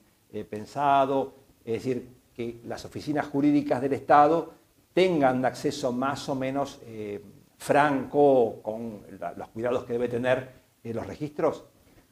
pensado, 0.49 1.32
es 1.64 1.72
decir, 1.75 2.08
que 2.34 2.61
las 2.64 2.84
oficinas 2.84 3.26
jurídicas 3.26 3.81
del 3.81 3.93
Estado 3.93 4.52
tengan 4.93 5.44
acceso 5.44 5.93
más 5.93 6.28
o 6.28 6.34
menos 6.34 6.81
eh, 6.87 7.22
franco 7.58 8.61
con 8.62 9.02
los 9.37 9.49
cuidados 9.49 9.84
que 9.84 9.94
debe 9.94 10.08
tener 10.08 10.50
eh, 10.82 10.93
los 10.93 11.06
registros? 11.06 11.64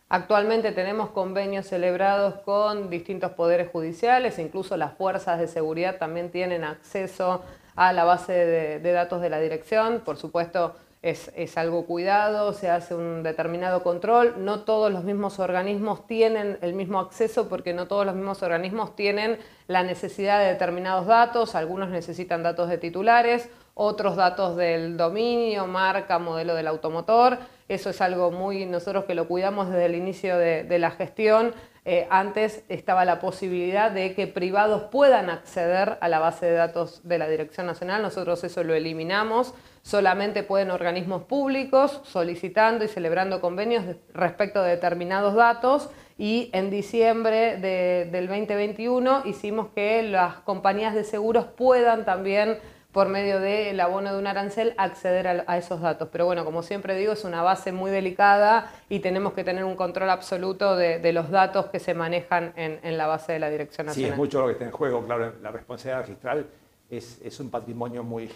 Actualmente 0.08 0.72
tenemos 0.72 1.10
convenios 1.10 1.66
celebrados 1.66 2.34
con 2.44 2.90
distintos 2.90 3.32
poderes 3.32 3.70
judiciales, 3.70 4.38
incluso 4.38 4.76
las 4.76 4.94
fuerzas 4.94 5.38
de 5.38 5.48
seguridad 5.48 5.96
también 5.98 6.30
tienen 6.30 6.64
acceso 6.64 7.42
a 7.74 7.92
la 7.94 8.04
base 8.04 8.32
de 8.32 8.92
datos 8.92 9.22
de 9.22 9.30
la 9.30 9.40
dirección. 9.40 10.02
Por 10.04 10.18
supuesto, 10.18 10.76
es, 11.02 11.58
algo 11.58 11.84
cuidado, 11.84 12.52
se 12.52 12.70
hace 12.70 12.94
un 12.94 13.24
determinado 13.24 13.82
control. 13.82 14.44
No 14.44 14.60
todos 14.60 14.92
los 14.92 15.02
mismos 15.02 15.40
organismos 15.40 16.06
tienen 16.06 16.58
el 16.62 16.74
mismo 16.74 17.00
acceso 17.00 17.48
porque 17.48 17.74
no 17.74 17.88
todos 17.88 18.06
los 18.06 18.14
mismos 18.14 18.42
organismos 18.44 18.94
tienen 18.94 19.38
la 19.66 19.82
necesidad 19.82 20.38
de 20.38 20.46
determinados 20.46 21.06
datos. 21.06 21.56
Algunos 21.56 21.88
necesitan 21.88 22.44
datos 22.44 22.68
de 22.68 22.78
titulares, 22.78 23.48
otros 23.74 24.14
datos 24.14 24.56
del 24.56 24.96
dominio, 24.96 25.66
marca, 25.66 26.20
modelo 26.20 26.54
del 26.54 26.68
automotor. 26.68 27.38
Eso 27.68 27.90
es 27.90 28.00
algo 28.00 28.30
muy, 28.30 28.64
nosotros 28.64 29.04
que 29.04 29.16
lo 29.16 29.26
cuidamos 29.26 29.70
desde 29.70 29.86
el 29.86 29.96
inicio 29.96 30.38
de, 30.38 30.78
la 30.78 30.90
gestión, 30.92 31.52
eh, 31.84 32.06
antes 32.10 32.64
estaba 32.68 33.04
la 33.04 33.18
posibilidad 33.18 33.90
de 33.90 34.14
que 34.14 34.28
privados 34.28 34.84
puedan 34.84 35.30
acceder 35.30 35.98
a 36.00 36.08
la 36.08 36.20
base 36.20 36.46
de 36.46 36.52
datos 36.52 37.00
de 37.02 37.18
la 37.18 37.26
Dirección 37.28 37.66
Nacional, 37.66 38.02
nosotros 38.02 38.44
eso 38.44 38.62
lo 38.62 38.74
eliminamos, 38.74 39.54
solamente 39.82 40.42
pueden 40.42 40.70
organismos 40.70 41.24
públicos 41.24 42.00
solicitando 42.04 42.84
y 42.84 42.88
celebrando 42.88 43.40
convenios 43.40 43.84
respecto 44.14 44.62
de 44.62 44.70
determinados 44.70 45.34
datos 45.34 45.90
y 46.18 46.50
en 46.52 46.70
diciembre 46.70 47.56
del 47.56 48.28
2021 48.28 49.22
hicimos 49.26 49.68
que 49.74 50.02
las 50.02 50.36
compañías 50.36 50.94
de 50.94 51.04
seguros 51.04 51.46
puedan 51.46 52.04
también 52.04 52.58
por 52.92 53.08
medio 53.08 53.40
del 53.40 53.80
abono 53.80 54.12
de 54.12 54.18
un 54.18 54.26
arancel 54.26 54.74
acceder 54.76 55.44
a, 55.46 55.56
esos 55.56 55.80
datos. 55.80 56.10
Pero 56.12 56.26
bueno, 56.26 56.44
como 56.44 56.62
siempre 56.62 56.94
digo, 56.94 57.14
es 57.14 57.24
una 57.24 57.42
base 57.42 57.72
muy 57.72 57.90
delicada 57.90 58.70
y 58.90 59.00
tenemos 59.00 59.32
que 59.32 59.44
tener 59.44 59.64
un 59.64 59.76
control 59.76 60.10
absoluto 60.10 60.76
de, 60.76 61.12
los 61.12 61.30
datos 61.30 61.66
que 61.66 61.80
se 61.80 61.94
manejan 61.94 62.52
en, 62.54 62.98
la 62.98 63.06
base 63.06 63.32
de 63.32 63.38
la 63.38 63.48
Dirección 63.48 63.86
Nacional. 63.86 64.10
Sí, 64.10 64.12
es 64.12 64.16
mucho 64.16 64.40
lo 64.40 64.46
que 64.46 64.52
está 64.52 64.66
en 64.66 64.72
juego, 64.72 65.04
claro, 65.06 65.32
la 65.40 65.50
responsabilidad 65.50 66.02
registral 66.02 66.46
es, 66.90 67.18
es 67.22 67.40
un 67.40 67.50
patrimonio 67.50 68.04
muy, 68.04 68.30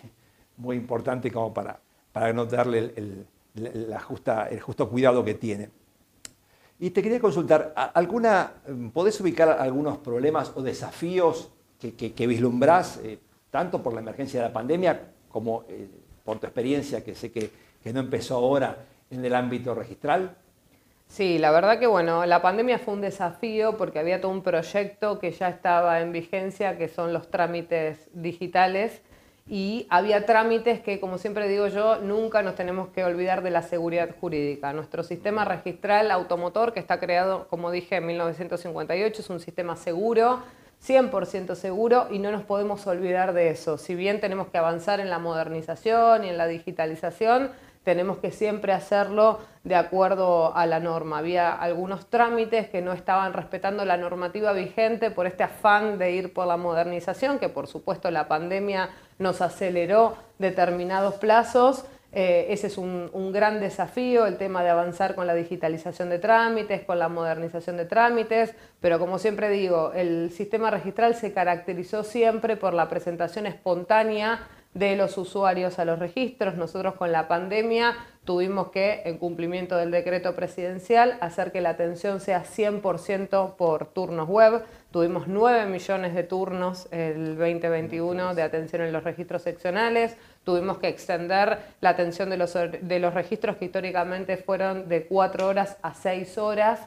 muy 0.56 0.76
importante 0.76 1.30
como 1.30 1.52
para, 1.52 1.78
para 2.12 2.32
no 2.32 2.46
darle 2.46 2.92
el, 2.96 3.26
la 3.54 4.00
justa, 4.00 4.48
el 4.48 4.60
justo 4.60 4.88
cuidado 4.88 5.24
que 5.24 5.34
tiene. 5.34 5.70
Y 6.78 6.90
te 6.90 7.02
quería 7.02 7.20
consultar, 7.20 7.72
¿alguna, 7.94 8.52
¿podés 8.92 9.18
ubicar 9.20 9.48
algunos 9.48 9.98
problemas 9.98 10.52
o 10.54 10.62
desafíos 10.62 11.50
que, 11.80 11.94
que, 11.94 12.26
vislumbrás, 12.26 13.00
eh, 13.02 13.18
tanto 13.50 13.82
por 13.82 13.94
la 13.94 14.00
emergencia 14.00 14.40
de 14.40 14.48
la 14.48 14.52
pandemia 14.52 15.12
como 15.30 15.64
eh, 15.68 15.88
por 16.24 16.38
tu 16.38 16.46
experiencia, 16.46 17.02
que 17.02 17.14
sé 17.14 17.32
que, 17.32 17.50
que 17.82 17.92
no 17.92 18.00
empezó 18.00 18.36
ahora 18.36 18.84
en 19.10 19.24
el 19.24 19.34
ámbito 19.34 19.74
registral? 19.74 20.36
Sí, 21.08 21.38
la 21.38 21.50
verdad 21.50 21.78
que 21.78 21.86
bueno, 21.86 22.26
la 22.26 22.42
pandemia 22.42 22.78
fue 22.78 22.94
un 22.94 23.00
desafío 23.00 23.76
porque 23.76 23.98
había 23.98 24.20
todo 24.20 24.32
un 24.32 24.42
proyecto 24.42 25.18
que 25.18 25.30
ya 25.30 25.48
estaba 25.48 26.00
en 26.00 26.12
vigencia, 26.12 26.76
que 26.76 26.88
son 26.88 27.12
los 27.12 27.30
trámites 27.30 28.10
digitales, 28.12 29.02
y 29.48 29.86
había 29.90 30.26
trámites 30.26 30.80
que, 30.80 30.98
como 30.98 31.18
siempre 31.18 31.48
digo 31.48 31.68
yo, 31.68 31.96
nunca 32.00 32.42
nos 32.42 32.56
tenemos 32.56 32.88
que 32.88 33.04
olvidar 33.04 33.42
de 33.42 33.50
la 33.50 33.62
seguridad 33.62 34.10
jurídica. 34.20 34.72
Nuestro 34.72 35.04
sistema 35.04 35.44
registral 35.44 36.10
automotor, 36.10 36.72
que 36.72 36.80
está 36.80 36.98
creado, 36.98 37.46
como 37.48 37.70
dije, 37.70 37.96
en 37.96 38.06
1958, 38.06 39.22
es 39.22 39.30
un 39.30 39.38
sistema 39.38 39.76
seguro, 39.76 40.42
100% 40.84 41.54
seguro, 41.54 42.08
y 42.10 42.18
no 42.18 42.32
nos 42.32 42.42
podemos 42.42 42.86
olvidar 42.88 43.34
de 43.34 43.50
eso. 43.50 43.78
Si 43.78 43.94
bien 43.94 44.20
tenemos 44.20 44.48
que 44.48 44.58
avanzar 44.58 44.98
en 44.98 45.10
la 45.10 45.20
modernización 45.20 46.24
y 46.24 46.28
en 46.28 46.38
la 46.38 46.48
digitalización, 46.48 47.52
tenemos 47.86 48.18
que 48.18 48.32
siempre 48.32 48.72
hacerlo 48.72 49.38
de 49.62 49.76
acuerdo 49.76 50.56
a 50.56 50.66
la 50.66 50.80
norma. 50.80 51.18
Había 51.18 51.52
algunos 51.52 52.06
trámites 52.06 52.68
que 52.68 52.82
no 52.82 52.92
estaban 52.92 53.32
respetando 53.32 53.84
la 53.84 53.96
normativa 53.96 54.52
vigente 54.52 55.12
por 55.12 55.28
este 55.28 55.44
afán 55.44 55.96
de 55.96 56.10
ir 56.10 56.32
por 56.32 56.48
la 56.48 56.56
modernización, 56.56 57.38
que 57.38 57.48
por 57.48 57.68
supuesto 57.68 58.10
la 58.10 58.26
pandemia 58.26 58.90
nos 59.20 59.40
aceleró 59.40 60.16
determinados 60.40 61.14
plazos. 61.14 61.84
Eh, 62.10 62.48
ese 62.48 62.66
es 62.66 62.76
un, 62.76 63.08
un, 63.12 63.30
gran 63.30 63.60
desafío, 63.60 64.26
el 64.26 64.36
tema 64.36 64.64
de 64.64 64.70
avanzar 64.70 65.14
con 65.14 65.28
la 65.28 65.34
digitalización 65.34 66.10
de 66.10 66.18
trámites, 66.18 66.82
con 66.82 66.98
la 66.98 67.08
modernización 67.08 67.76
de 67.76 67.84
trámites, 67.84 68.52
pero 68.80 68.98
como 68.98 69.20
siempre 69.20 69.48
digo, 69.48 69.92
el 69.94 70.32
sistema 70.32 70.72
registral 70.72 71.14
se 71.14 71.32
caracterizó 71.32 72.02
siempre 72.02 72.56
por 72.56 72.74
la 72.74 72.88
presentación 72.88 73.46
espontánea 73.46 74.40
de 74.76 74.94
los 74.94 75.16
usuarios 75.16 75.78
a 75.78 75.86
los 75.86 75.98
registros. 75.98 76.54
Nosotros 76.56 76.94
con 76.94 77.10
la 77.10 77.28
pandemia 77.28 77.96
tuvimos 78.26 78.68
que, 78.70 79.02
en 79.06 79.16
cumplimiento 79.16 79.76
del 79.76 79.90
decreto 79.90 80.36
presidencial, 80.36 81.16
hacer 81.20 81.50
que 81.50 81.62
la 81.62 81.70
atención 81.70 82.20
sea 82.20 82.44
100% 82.44 83.56
por 83.56 83.86
turnos 83.86 84.28
web. 84.28 84.62
Tuvimos 84.90 85.28
9 85.28 85.64
millones 85.66 86.14
de 86.14 86.24
turnos 86.24 86.88
el 86.90 87.38
2021 87.38 88.34
de 88.34 88.42
atención 88.42 88.82
en 88.82 88.92
los 88.92 89.02
registros 89.02 89.42
seccionales. 89.42 90.18
Tuvimos 90.44 90.76
que 90.76 90.88
extender 90.88 91.58
la 91.80 91.90
atención 91.90 92.28
de 92.28 92.36
los, 92.36 92.52
de 92.52 92.98
los 92.98 93.14
registros 93.14 93.56
que 93.56 93.64
históricamente 93.64 94.36
fueron 94.36 94.90
de 94.90 95.06
4 95.06 95.48
horas 95.48 95.78
a 95.80 95.94
6 95.94 96.36
horas. 96.36 96.80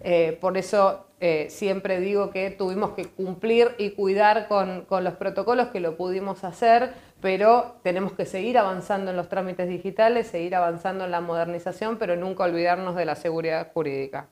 Eh, 0.00 0.36
por 0.40 0.58
eso 0.58 1.06
eh, 1.20 1.46
siempre 1.48 2.00
digo 2.00 2.30
que 2.30 2.50
tuvimos 2.50 2.90
que 2.90 3.06
cumplir 3.06 3.74
y 3.78 3.90
cuidar 3.92 4.46
con, 4.48 4.82
con, 4.82 5.04
los 5.04 5.14
protocolos 5.14 5.68
que 5.68 5.80
lo 5.80 5.96
pudimos 5.96 6.44
hacer, 6.44 6.92
pero 7.20 7.76
tenemos 7.82 8.12
que 8.12 8.24
seguir 8.24 8.58
avanzando 8.58 9.10
en 9.10 9.16
los 9.16 9.28
trámites 9.28 9.68
digitales, 9.68 10.26
seguir 10.26 10.54
avanzando 10.54 11.04
en 11.04 11.10
la 11.10 11.20
modernización, 11.20 11.98
pero 11.98 12.16
nunca 12.16 12.44
olvidarnos 12.44 12.94
de 12.94 13.04
la 13.04 13.14
seguridad 13.14 13.72
jurídica. 13.72 14.28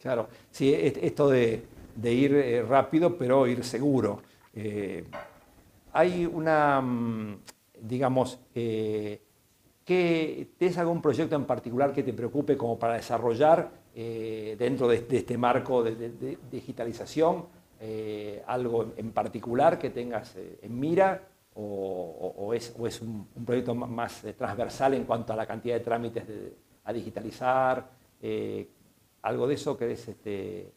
Claro, 0.00 0.28
sí, 0.50 0.74
esto 0.74 1.28
de, 1.28 1.62
ir 2.02 2.34
eh, 2.34 2.62
rápido, 2.62 3.16
pero 3.16 3.46
ir 3.46 3.64
seguro. 3.64 4.22
hay 5.92 6.26
una, 6.26 6.80
mm, 6.80 7.38
digamos, 7.80 8.40
que 8.54 9.20
¿tienes 10.56 10.78
algún 10.78 11.02
proyecto 11.02 11.36
en 11.36 11.44
particular 11.44 11.92
que 11.92 12.02
te 12.02 12.12
preocupe 12.12 12.56
como 12.56 12.78
para 12.78 12.94
desarrollar? 12.94 13.82
Eh, 13.94 14.56
dentro 14.58 14.88
de, 14.88 15.04
este 15.10 15.36
marco 15.36 15.82
de, 15.82 16.38
digitalización, 16.50 17.44
eh, 17.78 18.42
algo 18.46 18.92
en 18.96 19.12
particular 19.12 19.78
que 19.78 19.90
tengas 19.90 20.34
eh, 20.36 20.60
en 20.62 20.80
mira 20.80 21.28
o, 21.54 22.52
es, 22.54 23.00
un, 23.00 23.28
proyecto 23.44 23.74
más 23.74 24.22
transversal 24.36 24.94
en 24.94 25.04
cuanto 25.04 25.32
a 25.32 25.36
la 25.36 25.46
cantidad 25.46 25.74
de 25.74 25.80
trámites 25.80 26.24
a 26.84 26.92
digitalizar. 26.92 27.90
¿Algo 29.22 29.46
de 29.46 29.54
eso 29.54 29.78
querés 29.78 30.08
este, 30.08 30.72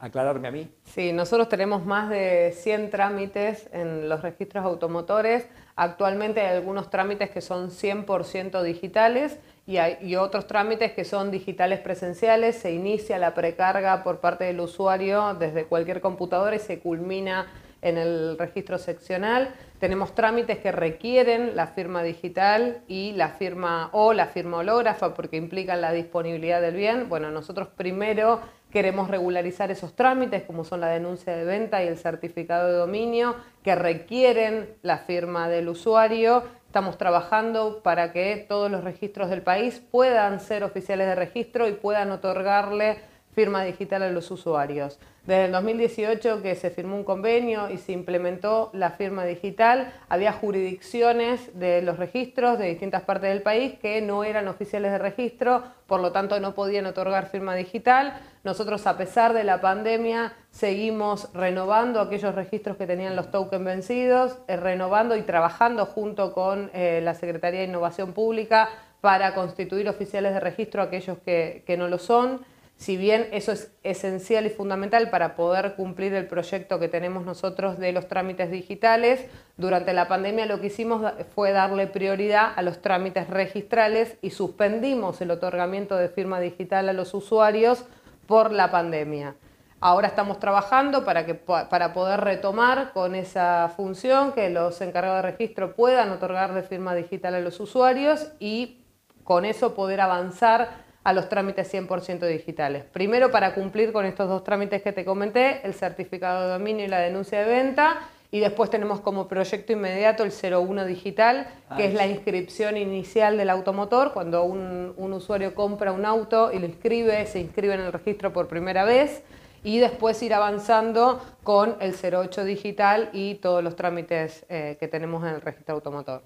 aclararme 0.00 0.48
a 0.48 0.50
mí? 0.50 0.66
Sí, 0.84 1.12
nosotros 1.12 1.50
tenemos 1.50 1.84
más 1.84 2.08
de 2.08 2.54
100 2.56 2.88
trámites 2.88 3.68
en 3.70 4.08
los 4.08 4.22
registros 4.22 4.64
automotores. 4.64 5.46
Actualmente 5.76 6.40
hay 6.40 6.56
algunos 6.56 6.88
trámites 6.88 7.28
que 7.28 7.42
son 7.42 7.68
100% 7.68 8.62
digitales 8.62 9.38
y, 9.66 9.76
hay, 9.76 10.16
otros 10.16 10.46
trámites 10.46 10.92
que 10.92 11.04
son 11.04 11.30
digitales 11.30 11.80
presenciales, 11.80 12.56
se 12.56 12.72
inicia 12.72 13.18
la 13.18 13.34
precarga 13.34 14.02
por 14.02 14.20
parte 14.20 14.44
del 14.44 14.60
usuario 14.60 15.34
desde 15.34 15.66
cualquier 15.66 16.00
computadora 16.00 16.56
y 16.56 16.60
se 16.60 16.78
culmina 16.78 17.46
en 17.88 17.98
el 17.98 18.36
registro 18.38 18.78
seccional. 18.78 19.54
Tenemos 19.78 20.14
trámites 20.14 20.58
que 20.58 20.72
requieren 20.72 21.56
la 21.56 21.68
firma 21.68 22.02
digital 22.02 22.82
y 22.88 23.12
la 23.12 23.30
firma 23.30 23.90
o 23.92 24.12
la 24.12 24.26
firma 24.26 24.58
hológrafa 24.58 25.14
porque 25.14 25.36
implican 25.36 25.80
la 25.80 25.92
disponibilidad 25.92 26.60
del 26.60 26.76
bien. 26.76 27.08
Bueno, 27.08 27.30
nosotros 27.30 27.68
primero 27.68 28.40
queremos 28.70 29.08
regularizar 29.08 29.70
esos 29.70 29.94
trámites 29.94 30.42
como 30.42 30.64
son 30.64 30.80
la 30.80 30.88
denuncia 30.88 31.36
de 31.36 31.44
venta 31.44 31.82
y 31.82 31.88
el 31.88 31.96
certificado 31.96 32.68
de 32.68 32.74
dominio 32.74 33.36
que 33.62 33.74
requieren 33.74 34.68
la 34.82 34.98
firma 34.98 35.48
del 35.48 35.68
usuario 35.68 36.42
Estamos 36.76 36.98
trabajando 36.98 37.80
para 37.82 38.12
que 38.12 38.44
todos 38.46 38.70
los 38.70 38.84
registros 38.84 39.30
del 39.30 39.40
país 39.40 39.80
puedan 39.90 40.40
ser 40.40 40.62
oficiales 40.62 41.06
de 41.06 41.14
registro 41.14 41.66
y 41.66 41.72
puedan 41.72 42.10
otorgarle 42.10 42.98
firma 43.36 43.62
digital 43.62 44.02
a 44.02 44.08
los 44.08 44.30
usuarios. 44.30 44.98
Desde 45.26 45.44
el 45.44 45.52
2018 45.52 46.40
que 46.40 46.54
se 46.54 46.70
firmó 46.70 46.96
un 46.96 47.04
convenio 47.04 47.68
y 47.70 47.76
se 47.76 47.92
implementó 47.92 48.70
la 48.72 48.92
firma 48.92 49.26
digital, 49.26 49.92
había 50.08 50.32
jurisdicciones 50.32 51.58
de 51.58 51.82
los 51.82 51.98
registros 51.98 52.58
de 52.58 52.68
distintas 52.68 53.02
partes 53.02 53.28
del 53.28 53.42
país 53.42 53.74
que 53.78 54.00
no 54.00 54.24
eran 54.24 54.48
oficiales 54.48 54.90
de 54.90 54.98
registro, 54.98 55.64
por 55.86 56.00
lo 56.00 56.12
tanto 56.12 56.40
no 56.40 56.54
podían 56.54 56.86
otorgar 56.86 57.28
firma 57.28 57.54
digital. 57.54 58.18
Nosotros 58.42 58.86
a 58.86 58.96
pesar 58.96 59.34
de 59.34 59.44
la 59.44 59.60
pandemia 59.60 60.32
seguimos 60.50 61.30
renovando 61.34 62.00
aquellos 62.00 62.34
registros 62.34 62.78
que 62.78 62.86
tenían 62.86 63.16
los 63.16 63.30
tokens 63.30 63.64
vencidos, 63.64 64.38
eh, 64.48 64.56
renovando 64.56 65.14
y 65.14 65.22
trabajando 65.22 65.84
junto 65.84 66.32
con 66.32 66.70
eh, 66.72 67.00
la 67.02 67.12
Secretaría 67.12 67.60
de 67.60 67.66
Innovación 67.66 68.14
Pública 68.14 68.70
para 69.02 69.34
constituir 69.34 69.90
oficiales 69.90 70.32
de 70.32 70.40
registro 70.40 70.80
aquellos 70.80 71.18
que, 71.18 71.64
que 71.66 71.76
no 71.76 71.88
lo 71.88 71.98
son. 71.98 72.55
Si 72.76 72.98
bien 72.98 73.28
eso 73.32 73.52
es 73.52 73.72
esencial 73.84 74.44
y 74.44 74.50
fundamental 74.50 75.08
para 75.08 75.34
poder 75.34 75.74
cumplir 75.76 76.12
el 76.12 76.26
proyecto 76.26 76.78
que 76.78 76.88
tenemos 76.88 77.24
nosotros 77.24 77.78
de 77.78 77.92
los 77.92 78.06
trámites 78.06 78.50
digitales, 78.50 79.24
durante 79.56 79.94
la 79.94 80.08
pandemia 80.08 80.44
lo 80.44 80.60
que 80.60 80.66
hicimos 80.66 81.10
fue 81.34 81.52
darle 81.52 81.86
prioridad 81.86 82.52
a 82.54 82.60
los 82.60 82.82
trámites 82.82 83.30
registrales 83.30 84.18
y 84.20 84.30
suspendimos 84.30 85.22
el 85.22 85.30
otorgamiento 85.30 85.96
de 85.96 86.10
firma 86.10 86.38
digital 86.38 86.90
a 86.90 86.92
los 86.92 87.14
usuarios 87.14 87.86
por 88.26 88.52
la 88.52 88.70
pandemia. 88.70 89.36
Ahora 89.80 90.08
estamos 90.08 90.38
trabajando 90.38 91.04
para, 91.04 91.24
que, 91.24 91.34
para 91.34 91.94
poder 91.94 92.20
retomar 92.20 92.92
con 92.92 93.14
esa 93.14 93.72
función 93.74 94.32
que 94.32 94.50
los 94.50 94.80
encargados 94.82 95.22
de 95.22 95.30
registro 95.30 95.74
puedan 95.74 96.10
otorgar 96.10 96.52
de 96.52 96.62
firma 96.62 96.94
digital 96.94 97.34
a 97.34 97.40
los 97.40 97.58
usuarios 97.58 98.32
y 98.38 98.82
con 99.24 99.44
eso 99.44 99.74
poder 99.74 100.00
avanzar 100.00 100.85
a 101.06 101.12
los 101.12 101.28
trámites 101.28 101.72
100% 101.72 102.26
digitales. 102.26 102.82
Primero, 102.82 103.30
para 103.30 103.54
cumplir 103.54 103.92
con 103.92 104.04
estos 104.06 104.28
dos 104.28 104.42
trámites 104.42 104.82
que 104.82 104.90
te 104.90 105.04
comenté, 105.04 105.64
el 105.64 105.72
certificado 105.72 106.42
de 106.42 106.52
dominio 106.54 106.84
y 106.84 106.88
la 106.88 106.98
denuncia 106.98 107.38
de 107.38 107.46
venta, 107.46 108.00
y 108.32 108.40
después 108.40 108.70
tenemos 108.70 108.98
como 108.98 109.28
proyecto 109.28 109.72
inmediato 109.72 110.24
el 110.24 110.32
01 110.32 110.84
digital, 110.84 111.46
que 111.76 111.86
es 111.86 111.94
la 111.94 112.08
inscripción 112.08 112.76
inicial 112.76 113.36
del 113.36 113.50
automotor, 113.50 114.14
cuando 114.14 114.42
un, 114.42 114.94
un, 114.96 115.12
usuario 115.12 115.54
compra 115.54 115.92
un 115.92 116.04
auto 116.04 116.50
y 116.52 116.58
lo 116.58 116.66
inscribe, 116.66 117.24
se 117.26 117.38
inscribe 117.38 117.74
en 117.74 117.82
el 117.82 117.92
registro 117.92 118.32
por 118.32 118.48
primera 118.48 118.84
vez, 118.84 119.22
y 119.62 119.78
después 119.78 120.20
ir 120.24 120.34
avanzando 120.34 121.22
con 121.44 121.76
el 121.78 121.94
08 121.94 122.44
digital 122.44 123.10
y 123.12 123.36
todos 123.36 123.62
los 123.62 123.76
trámites 123.76 124.44
eh, 124.48 124.76
que 124.80 124.88
tenemos 124.88 125.22
en 125.22 125.34
el 125.34 125.40
registro 125.40 125.76
automotor. 125.76 126.24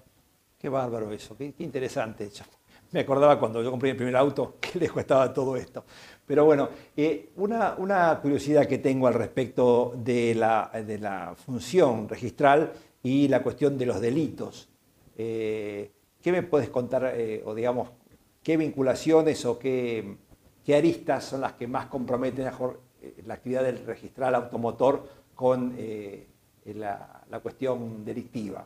Qué 0.57 0.69
bárbaro 0.69 1.11
eso, 1.11 1.37
qué, 1.37 1.53
qué 1.53 1.63
interesante 1.63 2.31
me 2.91 3.01
acordaba 3.01 3.39
cuando 3.39 3.63
yo 3.63 3.71
compré 3.71 3.91
mi 3.91 3.97
primer 3.97 4.15
auto, 4.15 4.57
que 4.61 4.79
lejos 4.79 5.01
estaba 5.01 5.33
todo 5.33 5.55
esto. 5.55 5.83
Pero 6.25 6.45
bueno, 6.45 6.69
eh, 6.95 7.29
una, 7.37 8.19
curiosidad 8.21 8.67
que 8.67 8.77
tengo 8.77 9.07
al 9.07 9.13
respecto 9.13 9.93
de 9.97 10.35
la, 10.35 11.35
función 11.45 12.07
registral 12.07 12.71
y 13.03 13.27
la 13.27 13.41
cuestión 13.41 13.77
de 13.77 13.85
los 13.85 13.99
delitos. 13.99 14.69
Eh, 15.17 15.91
¿Qué 16.21 16.31
me 16.31 16.43
puedes 16.43 16.69
contar, 16.69 17.13
eh, 17.15 17.41
o 17.45 17.55
digamos, 17.55 17.89
qué 18.43 18.57
vinculaciones 18.57 19.45
o 19.45 19.57
qué, 19.57 20.17
aristas 20.75 21.25
son 21.25 21.41
las 21.41 21.53
que 21.53 21.67
más 21.67 21.87
comprometen 21.87 22.45
la 23.25 23.33
actividad 23.33 23.63
del 23.63 23.85
registral 23.85 24.35
automotor 24.35 25.05
con 25.35 25.75
la 26.65 27.39
cuestión 27.41 28.05
delictiva? 28.05 28.65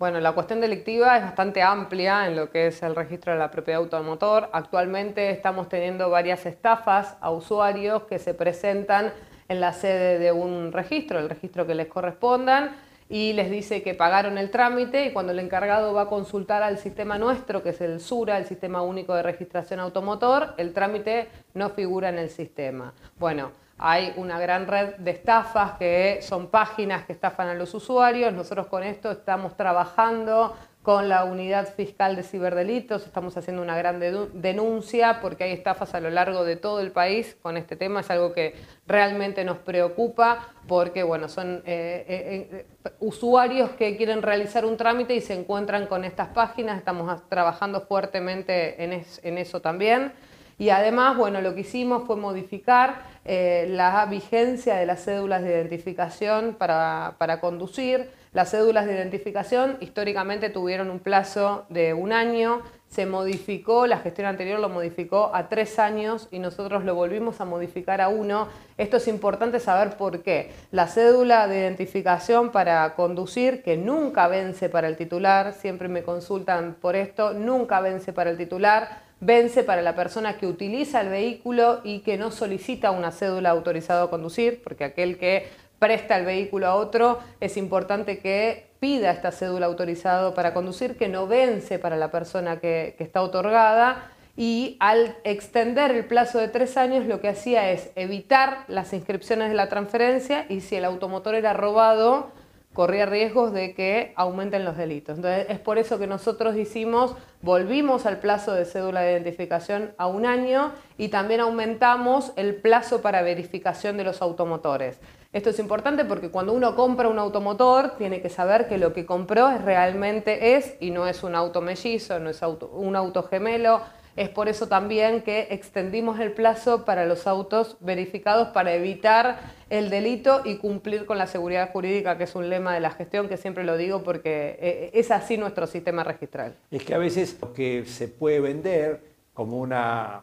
Bueno, 0.00 0.18
la 0.18 0.32
cuestión 0.32 0.62
delictiva 0.62 1.18
es 1.18 1.24
bastante 1.24 1.60
amplia 1.60 2.26
en 2.26 2.34
lo 2.34 2.50
que 2.50 2.68
es 2.68 2.82
el 2.82 2.96
registro 2.96 3.34
de 3.34 3.38
la 3.38 3.50
propiedad 3.50 3.82
automotor. 3.82 4.48
Actualmente 4.54 5.28
estamos 5.28 5.68
teniendo 5.68 6.08
varias 6.08 6.46
estafas 6.46 7.18
a 7.20 7.30
usuarios 7.30 8.04
que 8.04 8.18
se 8.18 8.32
presentan 8.32 9.12
en 9.50 9.60
la 9.60 9.74
sede 9.74 10.18
de 10.18 10.32
un 10.32 10.72
registro, 10.72 11.18
el 11.18 11.28
registro 11.28 11.66
que 11.66 11.74
les 11.74 11.86
correspondan, 11.88 12.76
y 13.10 13.34
les 13.34 13.50
dice 13.50 13.82
que 13.82 13.92
pagaron 13.92 14.38
el 14.38 14.50
trámite 14.50 15.04
y 15.04 15.12
cuando 15.12 15.32
el 15.32 15.38
encargado 15.38 15.92
va 15.92 16.02
a 16.02 16.08
consultar 16.08 16.62
al 16.62 16.78
sistema 16.78 17.18
nuestro, 17.18 17.62
que 17.62 17.68
es 17.68 17.82
el 17.82 18.00
SURA, 18.00 18.38
el 18.38 18.46
Sistema 18.46 18.80
Único 18.80 19.14
de 19.14 19.22
Registración 19.22 19.80
Automotor, 19.80 20.54
el 20.56 20.72
trámite 20.72 21.28
no 21.52 21.68
figura 21.68 22.08
en 22.08 22.16
el 22.16 22.30
sistema. 22.30 22.94
Bueno, 23.18 23.50
hay 23.82 24.12
una 24.16 24.38
gran 24.38 24.66
red 24.66 24.96
de 24.96 25.10
estafas 25.10 25.72
que 25.78 26.18
son 26.20 26.48
páginas 26.48 27.06
que 27.06 27.14
estafan 27.14 27.48
a 27.48 27.54
los 27.54 27.72
usuarios. 27.72 28.30
Nosotros 28.30 28.66
con 28.66 28.82
esto 28.82 29.10
estamos 29.10 29.56
trabajando 29.56 30.54
con 30.82 31.08
la 31.08 31.24
unidad 31.24 31.66
fiscal 31.74 32.14
de 32.14 32.22
ciberdelitos, 32.22 33.06
estamos 33.06 33.36
haciendo 33.36 33.62
una 33.62 33.76
gran 33.76 34.00
denuncia 34.00 35.20
porque 35.20 35.44
hay 35.44 35.52
estafas 35.52 35.94
a 35.94 36.00
lo 36.00 36.10
largo 36.10 36.44
de 36.44 36.56
todo 36.56 36.80
el 36.80 36.90
país 36.90 37.36
con 37.42 37.58
este 37.58 37.76
tema, 37.76 38.00
es 38.00 38.10
algo 38.10 38.32
que 38.32 38.54
realmente 38.86 39.44
nos 39.44 39.58
preocupa 39.58 40.48
porque 40.66 41.02
bueno, 41.02 41.28
son 41.28 41.62
eh, 41.66 42.04
eh, 42.08 42.48
eh, 42.52 42.66
usuarios 43.00 43.70
que 43.72 43.96
quieren 43.96 44.22
realizar 44.22 44.64
un 44.64 44.78
trámite 44.78 45.14
y 45.14 45.20
se 45.20 45.34
encuentran 45.34 45.86
con 45.86 46.04
estas 46.04 46.28
páginas, 46.28 46.78
estamos 46.78 47.28
trabajando 47.28 47.82
fuertemente 47.82 48.82
en, 48.82 49.04
en 49.22 49.38
eso 49.38 49.60
también. 49.60 50.12
Y 50.60 50.68
además, 50.68 51.16
bueno, 51.16 51.40
lo 51.40 51.54
que 51.54 51.62
hicimos 51.62 52.04
fue 52.06 52.16
modificar 52.16 53.00
la 53.24 54.04
vigencia 54.10 54.76
de 54.76 54.84
las 54.84 55.02
cédulas 55.02 55.42
de 55.42 55.48
identificación 55.48 56.54
para, 56.58 57.14
para 57.16 57.40
conducir. 57.40 58.10
Las 58.34 58.50
cédulas 58.50 58.84
de 58.84 58.92
identificación 58.92 59.78
históricamente 59.80 60.50
tuvieron 60.50 60.90
un 60.90 60.98
plazo 60.98 61.64
de 61.70 61.94
un 61.94 62.12
año, 62.12 62.60
se 62.88 63.06
modificó, 63.06 63.86
la 63.86 64.00
gestión 64.00 64.26
anterior 64.26 64.60
lo 64.60 64.68
modificó 64.68 65.30
a 65.34 65.48
tres 65.48 65.78
años 65.78 66.28
y 66.30 66.40
nosotros 66.40 66.84
lo 66.84 66.94
volvimos 66.94 67.40
a 67.40 67.46
modificar 67.46 68.02
a 68.02 68.08
uno. 68.08 68.48
Esto 68.76 68.98
es 68.98 69.08
importante 69.08 69.60
saber 69.60 69.96
por 69.96 70.22
qué. 70.22 70.52
La 70.72 70.88
cédula 70.88 71.48
de 71.48 71.60
identificación 71.60 72.50
para 72.50 72.94
conducir, 72.96 73.62
que 73.62 73.78
nunca 73.78 74.28
vence 74.28 74.68
para 74.68 74.88
el 74.88 74.98
titular, 74.98 75.54
siempre 75.54 75.88
me 75.88 76.02
consultan 76.02 76.76
por 76.78 76.96
esto, 76.96 77.32
nunca 77.32 77.80
vence 77.80 78.12
para 78.12 78.28
el 78.28 78.36
titular, 78.36 79.08
vence 79.20 79.62
para 79.62 79.82
la 79.82 79.94
persona 79.94 80.38
que 80.38 80.46
utiliza 80.46 81.00
el 81.00 81.10
vehículo 81.10 81.80
y 81.84 82.00
que 82.00 82.16
no 82.16 82.30
solicita 82.30 82.90
una 82.90 83.12
cédula 83.12 83.50
autorizada 83.50 84.04
a 84.04 84.10
conducir, 84.10 84.62
porque 84.62 84.84
aquel 84.84 85.18
que 85.18 85.46
presta 85.78 86.18
el 86.18 86.26
vehículo 86.26 86.66
a 86.66 86.74
otro, 86.74 87.18
es 87.40 87.56
importante 87.56 88.18
que 88.18 88.70
pida 88.80 89.10
esta 89.10 89.32
cédula 89.32 89.66
autorizado 89.66 90.34
para 90.34 90.54
conducir, 90.54 90.96
que 90.96 91.08
no 91.08 91.26
vence 91.26 91.78
para 91.78 91.96
la 91.96 92.10
persona 92.10 92.60
que, 92.60 92.96
está 92.98 93.22
otorgada. 93.22 94.10
Y 94.36 94.76
al 94.80 95.16
extender 95.24 95.90
el 95.90 96.06
plazo 96.06 96.38
de 96.38 96.48
tres 96.48 96.76
años, 96.76 97.04
lo 97.06 97.20
que 97.20 97.28
hacía 97.28 97.70
es 97.70 97.90
evitar 97.94 98.64
las 98.68 98.92
inscripciones 98.92 99.50
de 99.50 99.54
la 99.54 99.68
transferencia 99.68 100.46
y 100.48 100.60
si 100.60 100.76
el 100.76 100.84
automotor 100.84 101.34
era 101.34 101.52
robado, 101.52 102.30
corría 102.72 103.04
riesgos 103.04 103.52
de 103.52 103.74
que 103.74 104.12
aumenten 104.16 104.64
los 104.64 104.76
delitos. 104.76 105.16
Entonces, 105.16 105.46
es 105.48 105.58
por 105.58 105.78
eso 105.78 105.98
que 105.98 106.06
nosotros 106.06 106.56
hicimos, 106.56 107.16
volvimos 107.42 108.06
al 108.06 108.20
plazo 108.20 108.52
de 108.52 108.64
cédula 108.64 109.00
de 109.00 109.12
identificación 109.12 109.92
a 109.98 110.06
un 110.06 110.24
año 110.24 110.72
y 110.96 111.08
también 111.08 111.40
aumentamos 111.40 112.32
el 112.36 112.54
plazo 112.54 113.02
para 113.02 113.22
verificación 113.22 113.96
de 113.96 114.04
los 114.04 114.22
automotores. 114.22 115.00
Esto 115.32 115.50
es 115.50 115.58
importante 115.58 116.04
porque 116.04 116.30
cuando 116.30 116.52
uno 116.52 116.74
compra 116.74 117.08
un 117.08 117.18
automotor 117.18 117.96
tiene 117.96 118.20
que 118.20 118.28
saber 118.28 118.68
que 118.68 118.78
lo 118.78 118.92
que 118.92 119.06
compró 119.06 119.50
realmente 119.58 120.56
es 120.56 120.76
y 120.80 120.90
no 120.90 121.06
es 121.06 121.22
un 121.22 121.34
auto 121.34 121.60
mellizo, 121.60 122.18
no 122.18 122.30
es 122.30 122.40
un 122.42 122.96
auto 122.96 123.22
gemelo. 123.24 123.80
Es 124.16 124.28
por 124.28 124.48
eso 124.48 124.68
también 124.68 125.22
que 125.22 125.48
extendimos 125.50 126.18
el 126.20 126.32
plazo 126.32 126.84
para 126.84 127.06
los 127.06 127.26
autos 127.26 127.76
verificados 127.80 128.48
para 128.48 128.74
evitar 128.74 129.40
el 129.70 129.88
delito 129.88 130.42
y 130.44 130.56
cumplir 130.56 131.06
con 131.06 131.18
la 131.18 131.26
seguridad 131.26 131.70
jurídica, 131.72 132.18
que 132.18 132.24
es 132.24 132.34
un 132.34 132.48
lema 132.48 132.74
de 132.74 132.80
la 132.80 132.90
gestión, 132.90 133.28
que 133.28 133.36
siempre 133.36 133.64
lo 133.64 133.76
digo 133.76 134.02
porque 134.02 134.58
eh, 134.60 134.90
es 134.94 135.10
así 135.10 135.36
nuestro 135.36 135.66
sistema 135.66 136.04
registral. 136.04 136.56
Es 136.70 136.84
que 136.84 136.94
a 136.94 136.98
veces 136.98 137.36
lo 137.40 137.52
que 137.52 137.84
se 137.86 138.08
puede 138.08 138.40
vender 138.40 139.00
como 139.32 139.60
una 139.60 140.22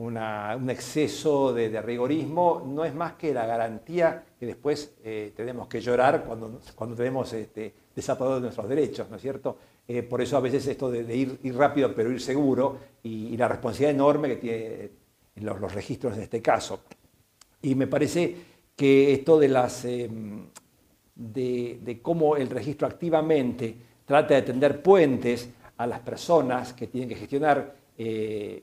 un 0.00 0.70
exceso 0.70 1.52
de, 1.52 1.80
rigorismo 1.82 2.62
no 2.66 2.84
es 2.84 2.94
más 2.94 3.14
que 3.14 3.34
la 3.34 3.44
garantía 3.44 4.24
que 4.38 4.46
después 4.46 4.94
eh, 5.04 5.32
tenemos 5.36 5.68
que 5.68 5.80
llorar 5.80 6.24
cuando, 6.24 6.60
cuando 6.74 6.96
tenemos 6.96 7.32
este, 7.32 7.74
de 7.94 8.40
nuestros 8.40 8.68
derechos, 8.68 9.10
¿no 9.10 9.16
es 9.16 9.22
cierto? 9.22 9.58
Eh, 9.92 10.04
por 10.04 10.22
eso 10.22 10.36
a 10.36 10.40
veces 10.40 10.64
esto 10.68 10.88
de, 10.88 11.16
ir, 11.16 11.40
rápido 11.56 11.92
pero 11.92 12.12
ir 12.12 12.20
seguro 12.20 12.78
y, 13.02 13.36
la 13.36 13.48
responsabilidad 13.48 13.90
enorme 13.90 14.28
que 14.28 14.36
tienen 14.36 14.90
los, 15.34 15.60
los, 15.60 15.74
registros 15.74 16.16
en 16.16 16.22
este 16.22 16.40
caso. 16.40 16.84
Y 17.60 17.74
me 17.74 17.88
parece 17.88 18.36
que 18.76 19.12
esto 19.12 19.36
de, 19.40 19.48
las, 19.48 19.84
em, 19.84 20.46
de, 21.16 21.98
cómo 22.00 22.36
el 22.36 22.48
registro 22.48 22.86
activamente 22.86 23.74
trata 24.04 24.34
de 24.34 24.42
tender 24.42 24.80
puentes 24.80 25.50
a 25.76 25.88
las 25.88 25.98
personas 25.98 26.72
que 26.72 26.86
tienen 26.86 27.08
que 27.08 27.16
gestionar 27.16 27.74
eh, 27.98 28.62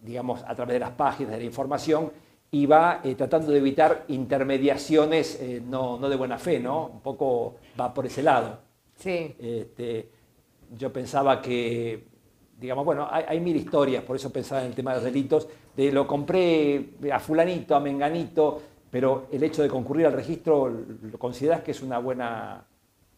digamos, 0.00 0.42
a 0.42 0.52
través 0.56 0.74
de 0.74 0.80
las 0.80 0.90
páginas, 0.90 1.34
de 1.34 1.38
la 1.38 1.44
información, 1.44 2.10
y 2.50 2.66
va 2.66 3.02
eh, 3.04 3.14
tratando 3.14 3.52
de 3.52 3.58
evitar 3.58 4.04
intermediaciones 4.08 5.38
eh, 5.40 5.62
no, 5.64 5.96
de 5.96 6.16
buena 6.16 6.38
fe, 6.38 6.58
¿no? 6.58 6.86
Un 6.86 7.02
poco 7.02 7.54
va 7.78 7.94
por 7.94 8.04
ese 8.04 8.24
lado. 8.24 8.66
Sí. 8.98 9.34
Este, 9.38 10.10
yo 10.76 10.92
pensaba 10.92 11.40
que, 11.40 12.04
digamos, 12.58 12.84
bueno, 12.84 13.08
hay, 13.10 13.40
mil 13.40 13.56
historias, 13.56 14.02
por 14.02 14.16
eso 14.16 14.30
pensaba 14.30 14.60
en 14.62 14.68
el 14.68 14.74
tema 14.74 14.90
de 14.90 14.96
los 14.96 15.04
delitos, 15.04 15.48
de 15.76 15.92
lo 15.92 16.06
compré 16.06 16.90
a 17.12 17.20
fulanito, 17.20 17.74
a 17.74 17.80
menganito, 17.80 18.60
pero 18.90 19.26
el 19.32 19.42
hecho 19.42 19.62
de 19.62 19.68
concurrir 19.68 20.06
al 20.06 20.12
registro, 20.12 20.68
¿lo 20.68 21.18
consideras 21.18 21.62
que 21.62 21.70
es 21.70 21.82
una 21.82 21.98
buena, 21.98 22.66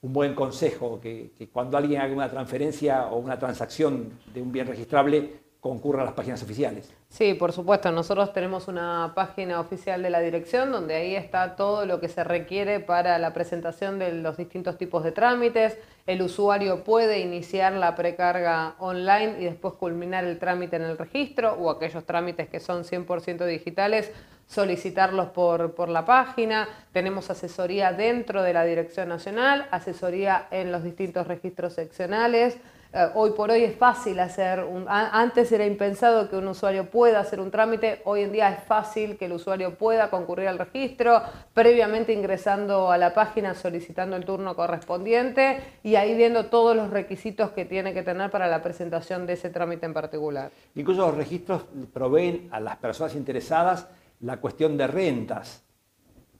un 0.02 0.12
buen 0.12 0.34
consejo? 0.34 1.00
Que, 1.00 1.32
que 1.36 1.48
cuando 1.48 1.76
alguien 1.78 2.00
haga 2.02 2.12
una 2.12 2.30
transferencia 2.30 3.08
o 3.08 3.18
una 3.18 3.38
transacción 3.38 4.10
de 4.32 4.42
un 4.42 4.52
bien 4.52 4.66
registrable, 4.66 5.39
concurra 5.60 6.02
a 6.02 6.04
las 6.06 6.14
páginas 6.14 6.42
oficiales. 6.42 6.90
Sí, 7.08 7.34
por 7.34 7.52
supuesto. 7.52 7.92
Nosotros 7.92 8.32
tenemos 8.32 8.66
una 8.66 9.12
página 9.14 9.60
oficial 9.60 10.02
de 10.02 10.08
la 10.08 10.20
dirección 10.20 10.72
donde 10.72 10.94
ahí 10.94 11.14
está 11.14 11.54
todo 11.54 11.84
lo 11.84 12.00
que 12.00 12.08
se 12.08 12.24
requiere 12.24 12.80
para 12.80 13.18
la 13.18 13.34
presentación 13.34 13.98
de 13.98 14.12
los 14.12 14.38
distintos 14.38 14.78
tipos 14.78 15.04
de 15.04 15.12
trámites. 15.12 15.76
El 16.06 16.22
usuario 16.22 16.82
puede 16.82 17.20
iniciar 17.20 17.74
la 17.74 17.94
precarga 17.94 18.74
online 18.78 19.36
y 19.38 19.44
después 19.44 19.74
culminar 19.74 20.24
el 20.24 20.38
trámite 20.38 20.76
en 20.76 20.82
el 20.82 20.96
registro 20.96 21.52
o 21.54 21.70
aquellos 21.70 22.04
trámites 22.04 22.48
que 22.48 22.58
son 22.58 22.84
100% 22.84 23.44
digitales, 23.44 24.10
solicitarlos 24.46 25.28
por, 25.28 25.74
por 25.74 25.90
la 25.90 26.06
página. 26.06 26.68
Tenemos 26.92 27.28
asesoría 27.28 27.92
dentro 27.92 28.42
de 28.42 28.54
la 28.54 28.64
Dirección 28.64 29.10
Nacional, 29.10 29.68
asesoría 29.70 30.48
en 30.50 30.72
los 30.72 30.82
distintos 30.82 31.26
registros 31.26 31.74
seccionales. 31.74 32.56
Eh, 32.92 33.09
hoy 33.14 33.31
por 33.31 33.53
hoy 33.53 33.62
es 33.62 33.76
fácil 33.76 34.18
hacer, 34.18 34.64
un, 34.64 34.87
antes 34.88 35.53
era 35.53 35.64
impensado 35.64 36.29
que 36.29 36.37
un 36.37 36.48
usuario 36.48 36.90
pueda 36.90 37.20
hacer 37.20 37.38
un 37.38 37.53
trámite, 37.53 38.03
hoy 38.05 38.22
en 38.22 38.33
día 38.33 38.50
es 38.50 38.64
fácil 38.64 39.16
que 39.16 39.26
el 39.26 39.33
usuario 39.33 39.76
pueda 39.76 40.11
concurrir 40.11 40.48
al 40.48 40.59
registro, 40.59 41.22
previamente 41.55 42.12
ingresando 42.12 42.90
a 42.90 42.98
la 42.98 43.14
página 43.14 43.55
solicitando 43.55 44.16
el 44.16 44.24
turno 44.24 44.57
correspondiente 44.57 45.61
y 45.85 45.94
ahí 45.94 46.16
viendo 46.16 46.46
todos 46.46 46.74
los 46.74 46.90
requisitos 46.90 47.50
que 47.53 47.64
tiene 47.64 47.94
que 47.94 48.03
tener 48.03 48.29
para 48.29 48.48
la 48.48 48.61
presentación 48.61 49.24
de 49.24 49.35
ese 49.35 49.50
trámite 49.50 49.87
en 49.87 49.94
particular. 49.94 50.50
Incluso 50.74 51.03
los 51.03 51.16
registros 51.16 51.66
proveen 51.92 52.48
a 52.50 52.59
las 52.59 52.76
personas 52.79 53.14
interesadas 53.14 53.87
la 54.18 54.38
cuestión 54.38 54.76
de 54.76 54.88
rentas, 54.88 55.64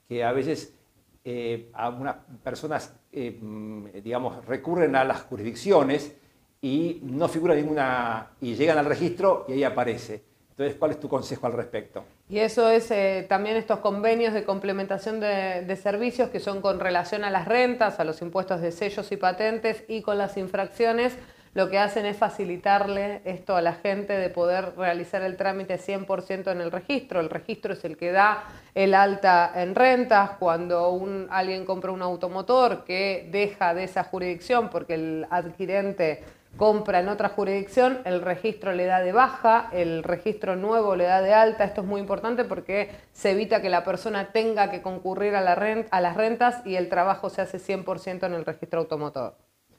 que 0.05 0.21
a 0.21 0.33
veces 0.33 0.77
eh, 1.23 1.71
algunas 1.73 2.17
personas, 2.43 2.93
eh, 3.13 3.39
mm, 3.41 3.85
digamos, 4.03 4.45
recurren 4.45 4.97
a 4.97 5.05
las 5.05 5.21
jurisdicciones 5.21 6.17
y 6.61 6.99
no 7.03 7.27
figura 7.27 7.55
ninguna, 7.55 8.27
y 8.39 8.55
llegan 8.55 8.77
al 8.77 8.85
registro 8.85 9.45
y 9.47 9.53
ahí 9.53 9.63
aparece. 9.63 10.23
Entonces, 10.51 10.75
¿cuál 10.77 10.91
es 10.91 10.99
tu 10.99 11.09
consejo 11.09 11.47
al 11.47 11.53
respecto? 11.53 12.03
Y 12.29 12.39
eso 12.39 12.69
es 12.69 12.91
eh, 12.91 13.25
también 13.27 13.55
estos 13.55 13.79
convenios 13.79 14.33
de 14.33 14.43
complementación 14.43 15.19
de, 15.19 15.75
servicios 15.81 16.29
que 16.29 16.39
son 16.39 16.61
con 16.61 16.79
relación 16.79 17.23
a 17.23 17.31
las 17.31 17.47
rentas, 17.47 17.99
a 17.99 18.03
los 18.03 18.21
impuestos 18.21 18.61
de 18.61 18.71
sellos 18.71 19.11
y 19.11 19.17
patentes 19.17 19.83
y 19.87 20.01
con 20.01 20.17
las 20.19 20.37
infracciones, 20.37 21.17
lo 21.53 21.69
que 21.69 21.79
hacen 21.79 22.05
es 22.05 22.15
facilitarle 22.15 23.21
esto 23.25 23.55
a 23.55 23.61
la 23.61 23.73
gente 23.73 24.13
de 24.13 24.29
poder 24.29 24.73
realizar 24.77 25.21
el 25.23 25.35
trámite 25.35 25.77
100% 25.77 26.51
en 26.51 26.61
el 26.61 26.71
registro. 26.71 27.19
El 27.19 27.29
registro 27.29 27.73
es 27.73 27.83
el 27.83 27.97
que 27.97 28.11
da 28.13 28.43
el 28.73 28.93
alta 28.93 29.51
en 29.55 29.75
rentas. 29.75 30.31
Cuando 30.39 31.27
alguien 31.29 31.65
compra 31.65 31.91
un 31.91 32.01
automotor 32.01 32.85
que 32.85 33.27
deja 33.31 33.73
de 33.73 33.83
esa 33.83 34.05
jurisdicción 34.05 34.69
porque 34.69 34.93
el 34.93 35.27
adquirente 35.29 36.23
compra 36.57 36.99
en 36.99 37.09
otra 37.09 37.29
jurisdicción, 37.29 37.99
el 38.05 38.21
registro 38.21 38.73
le 38.73 38.85
da 38.85 38.99
de 38.99 39.11
baja, 39.11 39.69
el 39.71 40.03
registro 40.03 40.55
nuevo 40.55 40.95
le 40.95 41.05
da 41.05 41.21
de 41.21 41.33
alta. 41.33 41.63
Esto 41.63 41.81
es 41.81 41.87
muy 41.87 42.01
importante 42.01 42.43
porque 42.43 42.91
se 43.13 43.31
evita 43.31 43.61
que 43.61 43.69
la 43.69 43.83
persona 43.83 44.31
tenga 44.31 44.69
que 44.69 44.81
concurrir 44.81 45.35
a, 45.35 45.41
la 45.41 45.53
a 45.89 46.01
las 46.01 46.17
rentas 46.17 46.65
y 46.65 46.75
el 46.75 46.89
trabajo 46.89 47.29
se 47.29 47.41
hace 47.41 47.57
100% 47.57 48.25
en 48.25 48.33
el 48.33 48.45
registro 48.45 48.81
automotor. 48.81 49.35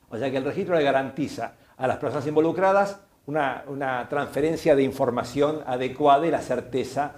O 0.09 0.17
sea 0.17 0.31
que 0.31 0.37
el 0.37 0.45
registro 0.45 0.77
le 0.77 0.83
garantiza 0.83 1.53
a 1.77 1.87
las 1.87 1.99
personas 1.99 2.27
involucradas 2.27 3.01
una 3.27 4.07
transferencia 4.09 4.75
de 4.75 4.83
información 4.83 5.63
adecuada 5.67 6.27
y 6.27 6.31
la 6.31 6.41
certeza 6.41 7.13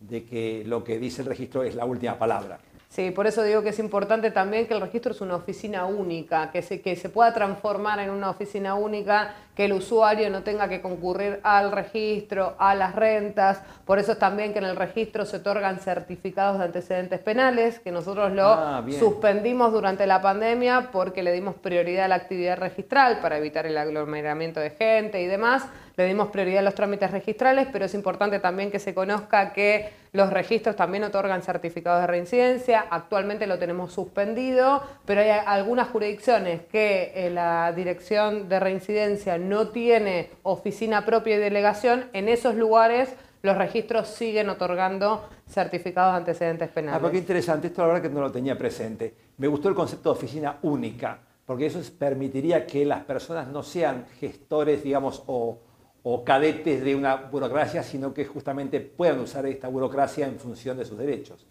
de 0.00 0.24
que 0.24 0.64
lo 0.66 0.82
que 0.82 0.98
dice 0.98 1.22
el 1.22 1.28
registro 1.28 1.62
es 1.62 1.74
la 1.74 1.84
última 1.84 2.18
palabra. 2.18 2.58
Sí, 2.90 3.12
por 3.12 3.28
eso 3.28 3.44
digo 3.44 3.62
que 3.62 3.68
es 3.68 3.78
importante 3.78 4.32
también 4.32 4.66
que 4.66 4.74
el 4.74 4.80
registro 4.80 5.12
es 5.12 5.20
una 5.20 5.36
oficina 5.36 5.86
única, 5.86 6.50
que 6.50 6.60
se, 6.60 6.80
que 6.80 6.96
se 6.96 7.08
pueda 7.08 7.32
transformar 7.32 8.00
en 8.00 8.10
una 8.10 8.30
oficina 8.30 8.74
única, 8.74 9.32
que 9.60 9.66
el 9.66 9.74
usuario 9.74 10.30
no 10.30 10.42
tenga 10.42 10.70
que 10.70 10.80
concurrir 10.80 11.38
al 11.42 11.70
registro, 11.70 12.54
a 12.58 12.74
las 12.74 12.94
rentas. 12.94 13.60
Por 13.84 13.98
eso 13.98 14.12
es 14.12 14.18
también 14.18 14.54
que 14.54 14.58
en 14.58 14.64
el 14.64 14.74
registro 14.74 15.26
se 15.26 15.36
otorgan 15.36 15.80
certificados 15.80 16.58
de 16.58 16.64
antecedentes 16.64 17.20
penales, 17.20 17.78
que 17.78 17.92
nosotros 17.92 18.32
lo 18.32 18.46
ah, 18.46 18.82
suspendimos 18.98 19.70
durante 19.70 20.06
la 20.06 20.22
pandemia 20.22 20.88
porque 20.90 21.22
le 21.22 21.30
dimos 21.32 21.56
prioridad 21.56 22.06
a 22.06 22.08
la 22.08 22.14
actividad 22.14 22.56
registral 22.56 23.18
para 23.20 23.36
evitar 23.36 23.66
el 23.66 23.76
aglomeramiento 23.76 24.60
de 24.60 24.70
gente 24.70 25.20
y 25.20 25.26
demás 25.26 25.68
le 26.00 26.06
dimos 26.06 26.28
prioridad 26.28 26.60
a 26.60 26.62
los 26.62 26.74
trámites 26.74 27.10
registrales, 27.10 27.68
pero 27.70 27.84
es 27.84 27.92
importante 27.92 28.38
también 28.38 28.70
que 28.70 28.78
se 28.78 28.94
conozca 28.94 29.52
que 29.52 29.90
los 30.12 30.30
registros 30.30 30.74
también 30.74 31.04
otorgan 31.04 31.42
certificados 31.42 32.00
de 32.00 32.06
reincidencia. 32.06 32.86
Actualmente 32.90 33.46
lo 33.46 33.58
tenemos 33.58 33.92
suspendido, 33.92 34.82
pero 35.04 35.20
hay 35.20 35.28
algunas 35.28 35.88
jurisdicciones 35.88 36.62
que 36.72 37.12
eh, 37.14 37.28
la 37.28 37.72
dirección 37.72 38.48
de 38.48 38.60
reincidencia 38.60 39.36
no 39.36 39.49
tiene 39.68 40.30
oficina 40.42 41.04
propia 41.04 41.36
y 41.36 41.38
delegación. 41.38 42.06
En 42.12 42.28
esos 42.28 42.54
lugares 42.54 43.14
los 43.42 43.56
registros 43.56 44.08
siguen 44.08 44.48
otorgando 44.48 45.28
certificados 45.48 46.12
de 46.12 46.18
antecedentes 46.18 46.68
penales. 46.68 46.98
Ah, 46.98 47.02
porque 47.02 47.18
interesante, 47.18 47.68
esto 47.68 47.82
la 47.82 47.88
verdad 47.88 48.02
que 48.02 48.10
no 48.10 48.20
lo 48.20 48.30
tenía 48.30 48.56
presente. 48.56 49.14
Me 49.38 49.48
gustó 49.48 49.68
el 49.68 49.74
concepto 49.74 50.12
de 50.12 50.18
oficina 50.18 50.58
única, 50.62 51.18
porque 51.46 51.66
eso 51.66 51.80
permitiría 51.98 52.66
que 52.66 52.84
las 52.84 53.04
personas 53.04 53.48
no 53.48 53.62
sean 53.62 54.06
gestores, 54.18 54.82
digamos, 54.82 55.22
o 55.26 55.58
o 56.02 56.24
cadetes 56.24 56.82
de 56.82 56.94
una 56.94 57.16
burocracia, 57.16 57.82
sino 57.82 58.14
que 58.14 58.24
justamente 58.24 58.80
puedan 58.80 59.20
usar 59.20 59.46
esta 59.46 59.68
burocracia 59.68 60.26
en 60.26 60.38
función 60.38 60.78
de 60.78 60.84
sus 60.84 60.98
derechos. 60.98 61.46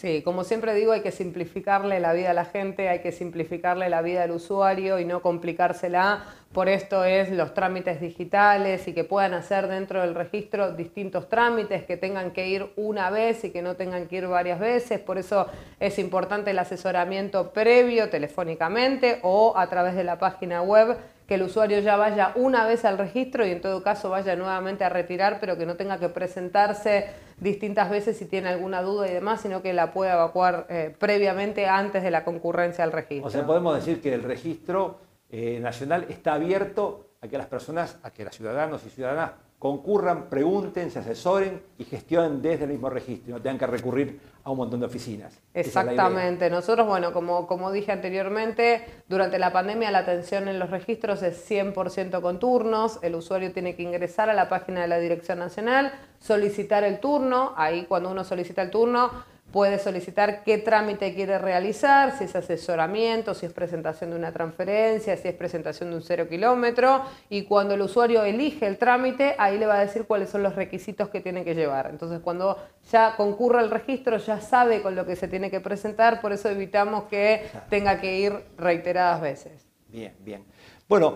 Sí, 0.00 0.22
como 0.22 0.44
siempre 0.44 0.74
digo, 0.74 0.92
hay 0.92 1.02
que 1.02 1.12
simplificarle 1.12 2.00
la 2.00 2.14
vida 2.14 2.30
a 2.30 2.32
la 2.32 2.46
gente, 2.46 2.88
hay 2.88 3.00
que 3.00 3.12
simplificarle 3.12 3.90
la 3.90 4.00
vida 4.00 4.22
al 4.22 4.30
usuario 4.30 4.98
y 4.98 5.04
no 5.04 5.20
complicársela. 5.20 6.24
Por 6.54 6.70
esto 6.70 7.04
es 7.04 7.30
los 7.30 7.52
trámites 7.52 8.00
digitales 8.00 8.88
y 8.88 8.94
que 8.94 9.04
puedan 9.04 9.34
hacer 9.34 9.68
dentro 9.68 10.00
del 10.00 10.14
registro 10.14 10.72
distintos 10.72 11.28
trámites, 11.28 11.84
que 11.84 11.98
tengan 11.98 12.30
que 12.30 12.48
ir 12.48 12.72
una 12.76 13.10
vez 13.10 13.44
y 13.44 13.50
que 13.50 13.60
no 13.60 13.76
tengan 13.76 14.08
que 14.08 14.16
ir 14.16 14.26
varias 14.26 14.58
veces. 14.58 15.00
Por 15.00 15.18
eso 15.18 15.48
es 15.80 15.98
importante 15.98 16.52
el 16.52 16.58
asesoramiento 16.58 17.50
previo 17.52 18.08
telefónicamente 18.08 19.18
o 19.22 19.52
a 19.54 19.68
través 19.68 19.94
de 19.96 20.04
la 20.04 20.18
página 20.18 20.62
web 20.62 20.96
que 21.30 21.36
el 21.36 21.42
usuario 21.44 21.78
ya 21.78 21.96
vaya 21.96 22.32
una 22.34 22.66
vez 22.66 22.84
al 22.84 22.98
registro 22.98 23.46
y 23.46 23.52
en 23.52 23.60
todo 23.60 23.84
caso 23.84 24.10
vaya 24.10 24.34
nuevamente 24.34 24.82
a 24.82 24.88
retirar, 24.88 25.38
pero 25.38 25.56
que 25.56 25.64
no 25.64 25.76
tenga 25.76 26.00
que 26.00 26.08
presentarse 26.08 27.06
distintas 27.38 27.88
veces 27.88 28.16
si 28.16 28.24
tiene 28.24 28.48
alguna 28.48 28.82
duda 28.82 29.08
y 29.08 29.14
demás, 29.14 29.40
sino 29.40 29.62
que 29.62 29.72
la 29.72 29.92
pueda 29.92 30.14
evacuar 30.14 30.66
eh, 30.68 30.92
previamente 30.98 31.68
antes 31.68 32.02
de 32.02 32.10
la 32.10 32.24
concurrencia 32.24 32.82
al 32.82 32.90
registro. 32.90 33.28
O 33.28 33.30
sea, 33.30 33.46
podemos 33.46 33.76
decir 33.76 34.00
que 34.02 34.12
el 34.12 34.24
registro 34.24 34.98
eh, 35.30 35.60
nacional 35.60 36.06
está 36.08 36.32
abierto 36.32 37.10
a 37.20 37.28
que 37.28 37.38
las 37.38 37.46
personas, 37.46 38.00
a 38.02 38.10
que 38.10 38.24
los 38.24 38.34
ciudadanos 38.34 38.84
y 38.84 38.90
ciudadanas 38.90 39.30
concurran, 39.60 40.30
pregunten, 40.30 40.90
se 40.90 41.00
asesoren 41.00 41.62
y 41.76 41.84
gestionen 41.84 42.40
desde 42.40 42.64
el 42.64 42.70
mismo 42.70 42.88
registro, 42.88 43.34
no 43.34 43.42
tengan 43.42 43.58
que 43.58 43.66
recurrir 43.66 44.18
a 44.42 44.50
un 44.50 44.56
montón 44.56 44.80
de 44.80 44.86
oficinas. 44.86 45.38
Exactamente. 45.52 46.48
Nosotros, 46.48 46.86
bueno, 46.86 47.12
como, 47.12 47.46
como 47.46 47.70
dije 47.70 47.92
anteriormente, 47.92 48.82
durante 49.06 49.38
la 49.38 49.52
pandemia 49.52 49.90
la 49.90 49.98
atención 49.98 50.48
en 50.48 50.58
los 50.58 50.70
registros 50.70 51.22
es 51.22 51.46
100% 51.48 52.22
con 52.22 52.38
turnos. 52.38 53.00
El 53.02 53.14
usuario 53.14 53.52
tiene 53.52 53.76
que 53.76 53.82
ingresar 53.82 54.30
a 54.30 54.34
la 54.34 54.48
página 54.48 54.80
de 54.80 54.88
la 54.88 54.98
Dirección 54.98 55.38
Nacional, 55.38 55.92
solicitar 56.18 56.82
el 56.82 56.98
turno. 56.98 57.52
Ahí 57.54 57.84
cuando 57.84 58.10
uno 58.10 58.24
solicita 58.24 58.62
el 58.62 58.70
turno, 58.70 59.10
puede 59.52 59.78
solicitar 59.78 60.42
qué 60.44 60.58
trámite 60.58 61.14
quiere 61.14 61.38
realizar, 61.38 62.16
si 62.16 62.24
es 62.24 62.36
asesoramiento, 62.36 63.34
si 63.34 63.46
es 63.46 63.52
presentación 63.52 64.10
de 64.10 64.16
una 64.16 64.32
transferencia, 64.32 65.16
si 65.16 65.28
es 65.28 65.34
presentación 65.34 65.90
de 65.90 65.96
un 65.96 66.02
cero 66.02 66.26
kilómetro 66.28 67.02
y 67.28 67.42
cuando 67.42 67.74
el 67.74 67.82
usuario 67.82 68.22
elige 68.24 68.66
el 68.66 68.78
trámite, 68.78 69.34
ahí 69.38 69.58
le 69.58 69.66
va 69.66 69.74
a 69.74 69.80
decir 69.80 70.04
cuáles 70.04 70.30
son 70.30 70.42
los 70.42 70.54
requisitos 70.54 71.08
que 71.08 71.20
tiene 71.20 71.44
que 71.44 71.54
llevar. 71.54 71.88
Entonces 71.90 72.20
cuando 72.20 72.58
ya 72.90 73.16
concurra 73.16 73.60
el 73.60 73.70
registro 73.70 74.18
ya 74.18 74.40
sabe 74.40 74.82
con 74.82 74.94
lo 74.94 75.04
que 75.06 75.16
se 75.16 75.28
tiene 75.28 75.50
que 75.50 75.60
presentar, 75.60 76.20
por 76.20 76.32
eso 76.32 76.48
evitamos 76.48 77.04
que 77.04 77.46
tenga 77.68 78.00
que 78.00 78.18
ir 78.18 78.32
reiteradas 78.56 79.20
veces. 79.20 79.66
Bien, 79.88 80.14
bien. 80.20 80.44
Bueno, 80.88 81.14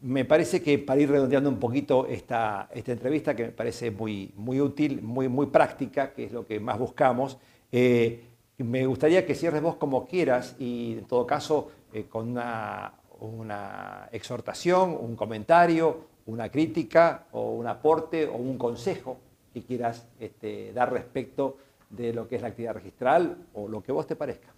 me 0.00 0.24
parece 0.24 0.62
que 0.62 0.78
para 0.78 1.00
ir 1.00 1.10
redondeando 1.10 1.48
un 1.48 1.58
poquito 1.58 2.06
esta, 2.06 2.68
esta 2.72 2.92
entrevista, 2.92 3.34
que 3.34 3.44
me 3.44 3.52
parece 3.52 3.90
muy, 3.90 4.32
muy 4.36 4.60
útil, 4.60 5.02
muy, 5.02 5.28
muy 5.28 5.46
práctica, 5.46 6.12
que 6.12 6.24
es 6.24 6.32
lo 6.32 6.46
que 6.46 6.58
más 6.60 6.78
buscamos, 6.78 7.38
eh, 7.78 8.24
me 8.56 8.86
gustaría 8.86 9.26
que 9.26 9.34
cierres 9.34 9.60
vos 9.60 9.76
como 9.76 10.06
quieras 10.06 10.56
y 10.58 10.94
en 10.94 11.04
todo 11.04 11.26
caso 11.26 11.70
eh, 11.92 12.06
con 12.08 12.30
una, 12.30 14.08
exhortación, 14.12 14.96
un 14.98 15.14
comentario, 15.14 16.06
una 16.24 16.50
crítica 16.50 17.26
o 17.32 17.50
un 17.50 17.66
aporte 17.66 18.28
o 18.28 18.36
un 18.36 18.56
consejo 18.56 19.18
que 19.52 19.62
quieras 19.62 20.08
este, 20.18 20.72
dar 20.72 20.90
respecto 20.90 21.58
de 21.90 22.14
lo 22.14 22.26
que 22.26 22.36
es 22.36 22.42
la 22.42 22.48
actividad 22.48 22.72
registral 22.72 23.36
o 23.52 23.68
lo 23.68 23.82
que 23.82 23.92
vos 23.92 24.06
te 24.06 24.16
parezca. 24.16 24.48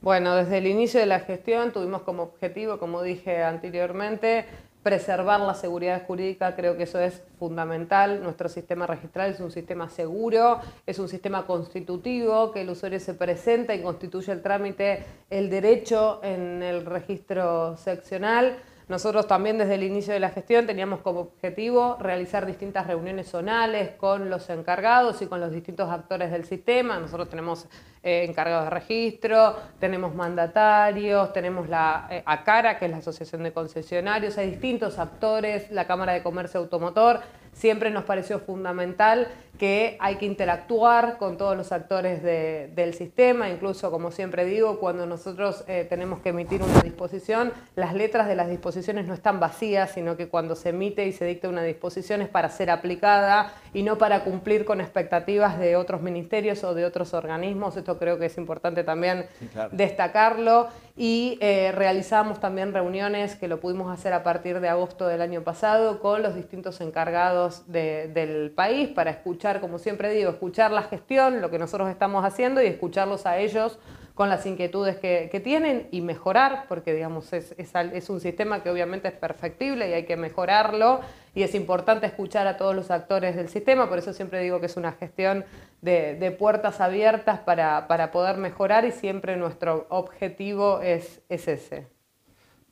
Bueno, 0.00 0.34
desde 0.34 0.58
el 0.58 0.66
inicio 0.66 0.98
de 0.98 1.06
la 1.06 1.20
gestión 1.20 1.72
tuvimos 1.72 2.02
como 2.02 2.24
objetivo, 2.24 2.80
como 2.80 3.04
dije 3.04 3.40
anteriormente, 3.44 4.46
preservar 4.88 5.38
la 5.40 5.52
seguridad 5.52 6.06
jurídica, 6.06 6.56
creo 6.56 6.78
que 6.78 6.84
eso 6.84 6.98
es 6.98 7.22
fundamental. 7.38 8.22
Nuestro 8.22 8.48
sistema 8.48 8.86
registral 8.86 9.32
es 9.32 9.38
un 9.38 9.50
sistema 9.50 9.90
seguro, 9.90 10.60
es 10.86 10.98
un 10.98 11.10
sistema 11.10 11.44
constitutivo, 11.44 12.52
que 12.52 12.62
el 12.62 12.70
usuario 12.70 12.98
se 12.98 13.12
presenta 13.12 13.74
y 13.74 13.82
constituye 13.82 14.32
el 14.32 14.40
trámite, 14.40 15.04
el 15.28 15.50
derecho 15.50 16.20
en 16.22 16.62
el 16.62 16.86
registro 16.86 17.76
seccional. 17.76 18.56
Nosotros 18.88 19.26
también 19.26 19.58
desde 19.58 19.74
el 19.74 19.82
inicio 19.82 20.14
de 20.14 20.20
la 20.20 20.30
gestión 20.30 20.66
teníamos 20.66 21.00
como 21.00 21.20
objetivo 21.20 21.98
realizar 22.00 22.46
distintas 22.46 22.86
reuniones 22.86 23.28
zonales 23.28 23.90
con 23.98 24.30
los 24.30 24.48
encargados 24.48 25.20
y 25.20 25.26
con 25.26 25.40
los 25.40 25.52
distintos 25.52 25.90
actores 25.90 26.30
del 26.30 26.46
sistema. 26.46 26.98
Nosotros 26.98 27.28
tenemos 27.28 27.66
eh, 28.02 28.24
encargados 28.26 28.64
de 28.64 28.70
registro, 28.70 29.56
tenemos 29.78 30.14
mandatarios, 30.14 31.34
tenemos 31.34 31.68
la 31.68 32.08
eh, 32.10 32.22
ACARA, 32.24 32.78
que 32.78 32.86
es 32.86 32.90
la 32.90 32.96
Asociación 32.96 33.42
de 33.42 33.52
Concesionarios, 33.52 34.38
hay 34.38 34.52
distintos 34.52 34.98
actores, 34.98 35.70
la 35.70 35.86
Cámara 35.86 36.14
de 36.14 36.22
Comercio 36.22 36.60
Automotor. 36.60 37.20
Siempre 37.58 37.90
nos 37.90 38.04
pareció 38.04 38.38
fundamental 38.38 39.26
que 39.58 39.96
hay 39.98 40.14
que 40.14 40.26
interactuar 40.26 41.18
con 41.18 41.36
todos 41.36 41.56
los 41.56 41.72
actores 41.72 42.22
del 42.22 42.94
sistema, 42.94 43.50
incluso 43.50 43.90
como 43.90 44.12
siempre 44.12 44.44
digo, 44.44 44.78
cuando 44.78 45.06
nosotros 45.06 45.64
eh, 45.66 45.84
tenemos 45.88 46.20
que 46.20 46.28
emitir 46.28 46.62
una 46.62 46.80
disposición, 46.82 47.52
las 47.74 47.94
letras 47.94 48.28
de 48.28 48.36
las 48.36 48.48
disposiciones 48.48 49.08
no 49.08 49.14
están 49.14 49.40
vacías, 49.40 49.90
sino 49.90 50.16
que 50.16 50.28
cuando 50.28 50.54
se 50.54 50.68
emite 50.68 51.06
y 51.08 51.12
se 51.12 51.24
dicta 51.24 51.48
una 51.48 51.64
disposición 51.64 52.22
es 52.22 52.28
para 52.28 52.48
ser 52.48 52.70
aplicada 52.70 53.52
y 53.74 53.82
no 53.82 53.98
para 53.98 54.22
cumplir 54.22 54.64
con 54.64 54.80
expectativas 54.80 55.58
de 55.58 55.74
otros 55.74 56.00
ministerios 56.00 56.62
o 56.62 56.74
de 56.74 56.84
otros 56.84 57.12
organismos. 57.12 57.76
Esto 57.76 57.98
creo 57.98 58.20
que 58.20 58.26
es 58.26 58.38
importante 58.38 58.84
también 58.84 59.26
destacarlo. 59.72 60.68
Y 61.00 61.38
eh, 61.40 61.70
realizamos 61.70 62.40
también 62.40 62.72
reuniones 62.72 63.36
que 63.36 63.46
lo 63.46 63.60
pudimos 63.60 63.88
hacer 63.88 64.12
a 64.12 64.24
partir 64.24 64.58
de 64.58 64.68
agosto 64.68 65.06
del 65.06 65.22
año 65.22 65.44
pasado 65.44 66.00
con 66.00 66.24
los 66.24 66.34
distintos 66.34 66.80
encargados 66.80 67.70
del 67.70 68.50
país 68.50 68.88
para 68.88 69.12
escuchar, 69.12 69.60
como 69.60 69.78
siempre 69.78 70.12
digo, 70.12 70.30
escuchar 70.30 70.72
la 70.72 70.82
gestión, 70.82 71.40
lo 71.40 71.50
que 71.50 71.58
nosotros 71.60 71.88
estamos 71.88 72.24
haciendo 72.24 72.60
y 72.60 72.66
escucharlos 72.66 73.26
a 73.26 73.38
ellos 73.38 73.78
con 74.18 74.28
las 74.28 74.44
inquietudes 74.46 74.96
que, 74.96 75.40
tienen 75.44 75.86
y 75.92 76.00
mejorar, 76.00 76.64
porque 76.66 76.92
digamos 76.92 77.32
es, 77.32 77.54
es, 77.56 78.10
un 78.10 78.18
sistema 78.18 78.64
que 78.64 78.68
obviamente 78.68 79.06
es 79.06 79.14
perfectible 79.14 79.88
y 79.88 79.92
hay 79.92 80.06
que 80.06 80.16
mejorarlo 80.16 80.98
y 81.36 81.44
es 81.44 81.54
importante 81.54 82.06
escuchar 82.06 82.48
a 82.48 82.56
todos 82.56 82.74
los 82.74 82.90
actores 82.90 83.36
del 83.36 83.48
sistema, 83.48 83.88
por 83.88 83.98
eso 83.98 84.12
siempre 84.12 84.42
digo 84.42 84.58
que 84.58 84.66
es 84.66 84.76
una 84.76 84.90
gestión 84.90 85.44
de, 85.82 86.36
puertas 86.36 86.80
abiertas 86.80 87.38
para, 87.38 87.86
para, 87.86 88.10
poder 88.10 88.38
mejorar 88.38 88.84
y 88.84 88.90
siempre 88.90 89.36
nuestro 89.36 89.86
objetivo 89.88 90.80
es, 90.80 91.20
es, 91.28 91.46
ese. 91.46 91.86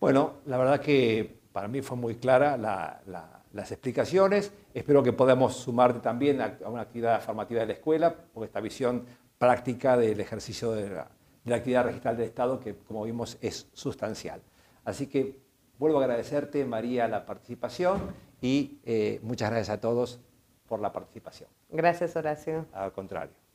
Bueno, 0.01 0.41
la 0.47 0.59
verdad 0.59 0.81
que 0.81 1.39
para 1.53 1.69
mí 1.69 1.81
fue 1.81 1.97
muy 1.97 2.17
clara 2.17 2.57
las 2.57 3.71
explicaciones. 3.71 4.53
Espero 4.75 5.01
que 5.01 5.13
podamos 5.13 5.55
sumarte 5.55 6.01
también 6.01 6.41
a 6.41 6.57
una 6.67 6.83
actividad 6.83 7.21
formativa 7.21 7.61
de 7.61 7.67
la 7.67 7.73
escuela, 7.75 8.13
porque 8.35 8.47
esta 8.47 8.59
visión 8.59 9.07
práctica 9.39 9.97
del 9.97 10.19
ejercicio 10.19 10.73
de 10.73 10.91
la, 10.91 11.07
de 11.47 11.51
la 11.51 11.57
actividad 11.57 11.85
registral 11.85 12.17
del 12.17 12.27
Estado, 12.27 12.61
que 12.61 12.77
como 12.77 13.05
vimos 13.05 13.39
es 13.41 13.69
sustancial. 13.73 14.43
Así 14.85 15.07
que 15.07 15.41
vuelvo 15.79 16.01
a 16.01 16.05
agradecerte, 16.05 16.65
María, 16.65 17.09
la 17.09 17.25
participación 17.25 18.15
y 18.43 18.81
eh, 18.85 19.21
muchas 19.23 19.51
gracias 19.51 19.79
a 19.79 19.81
todos 19.81 20.21
por 20.67 20.81
la 20.81 20.93
participación. 20.93 21.49
Gracias, 21.71 22.17
Horacio. 22.17 22.67
Al 22.73 22.93
contrario. 22.93 23.46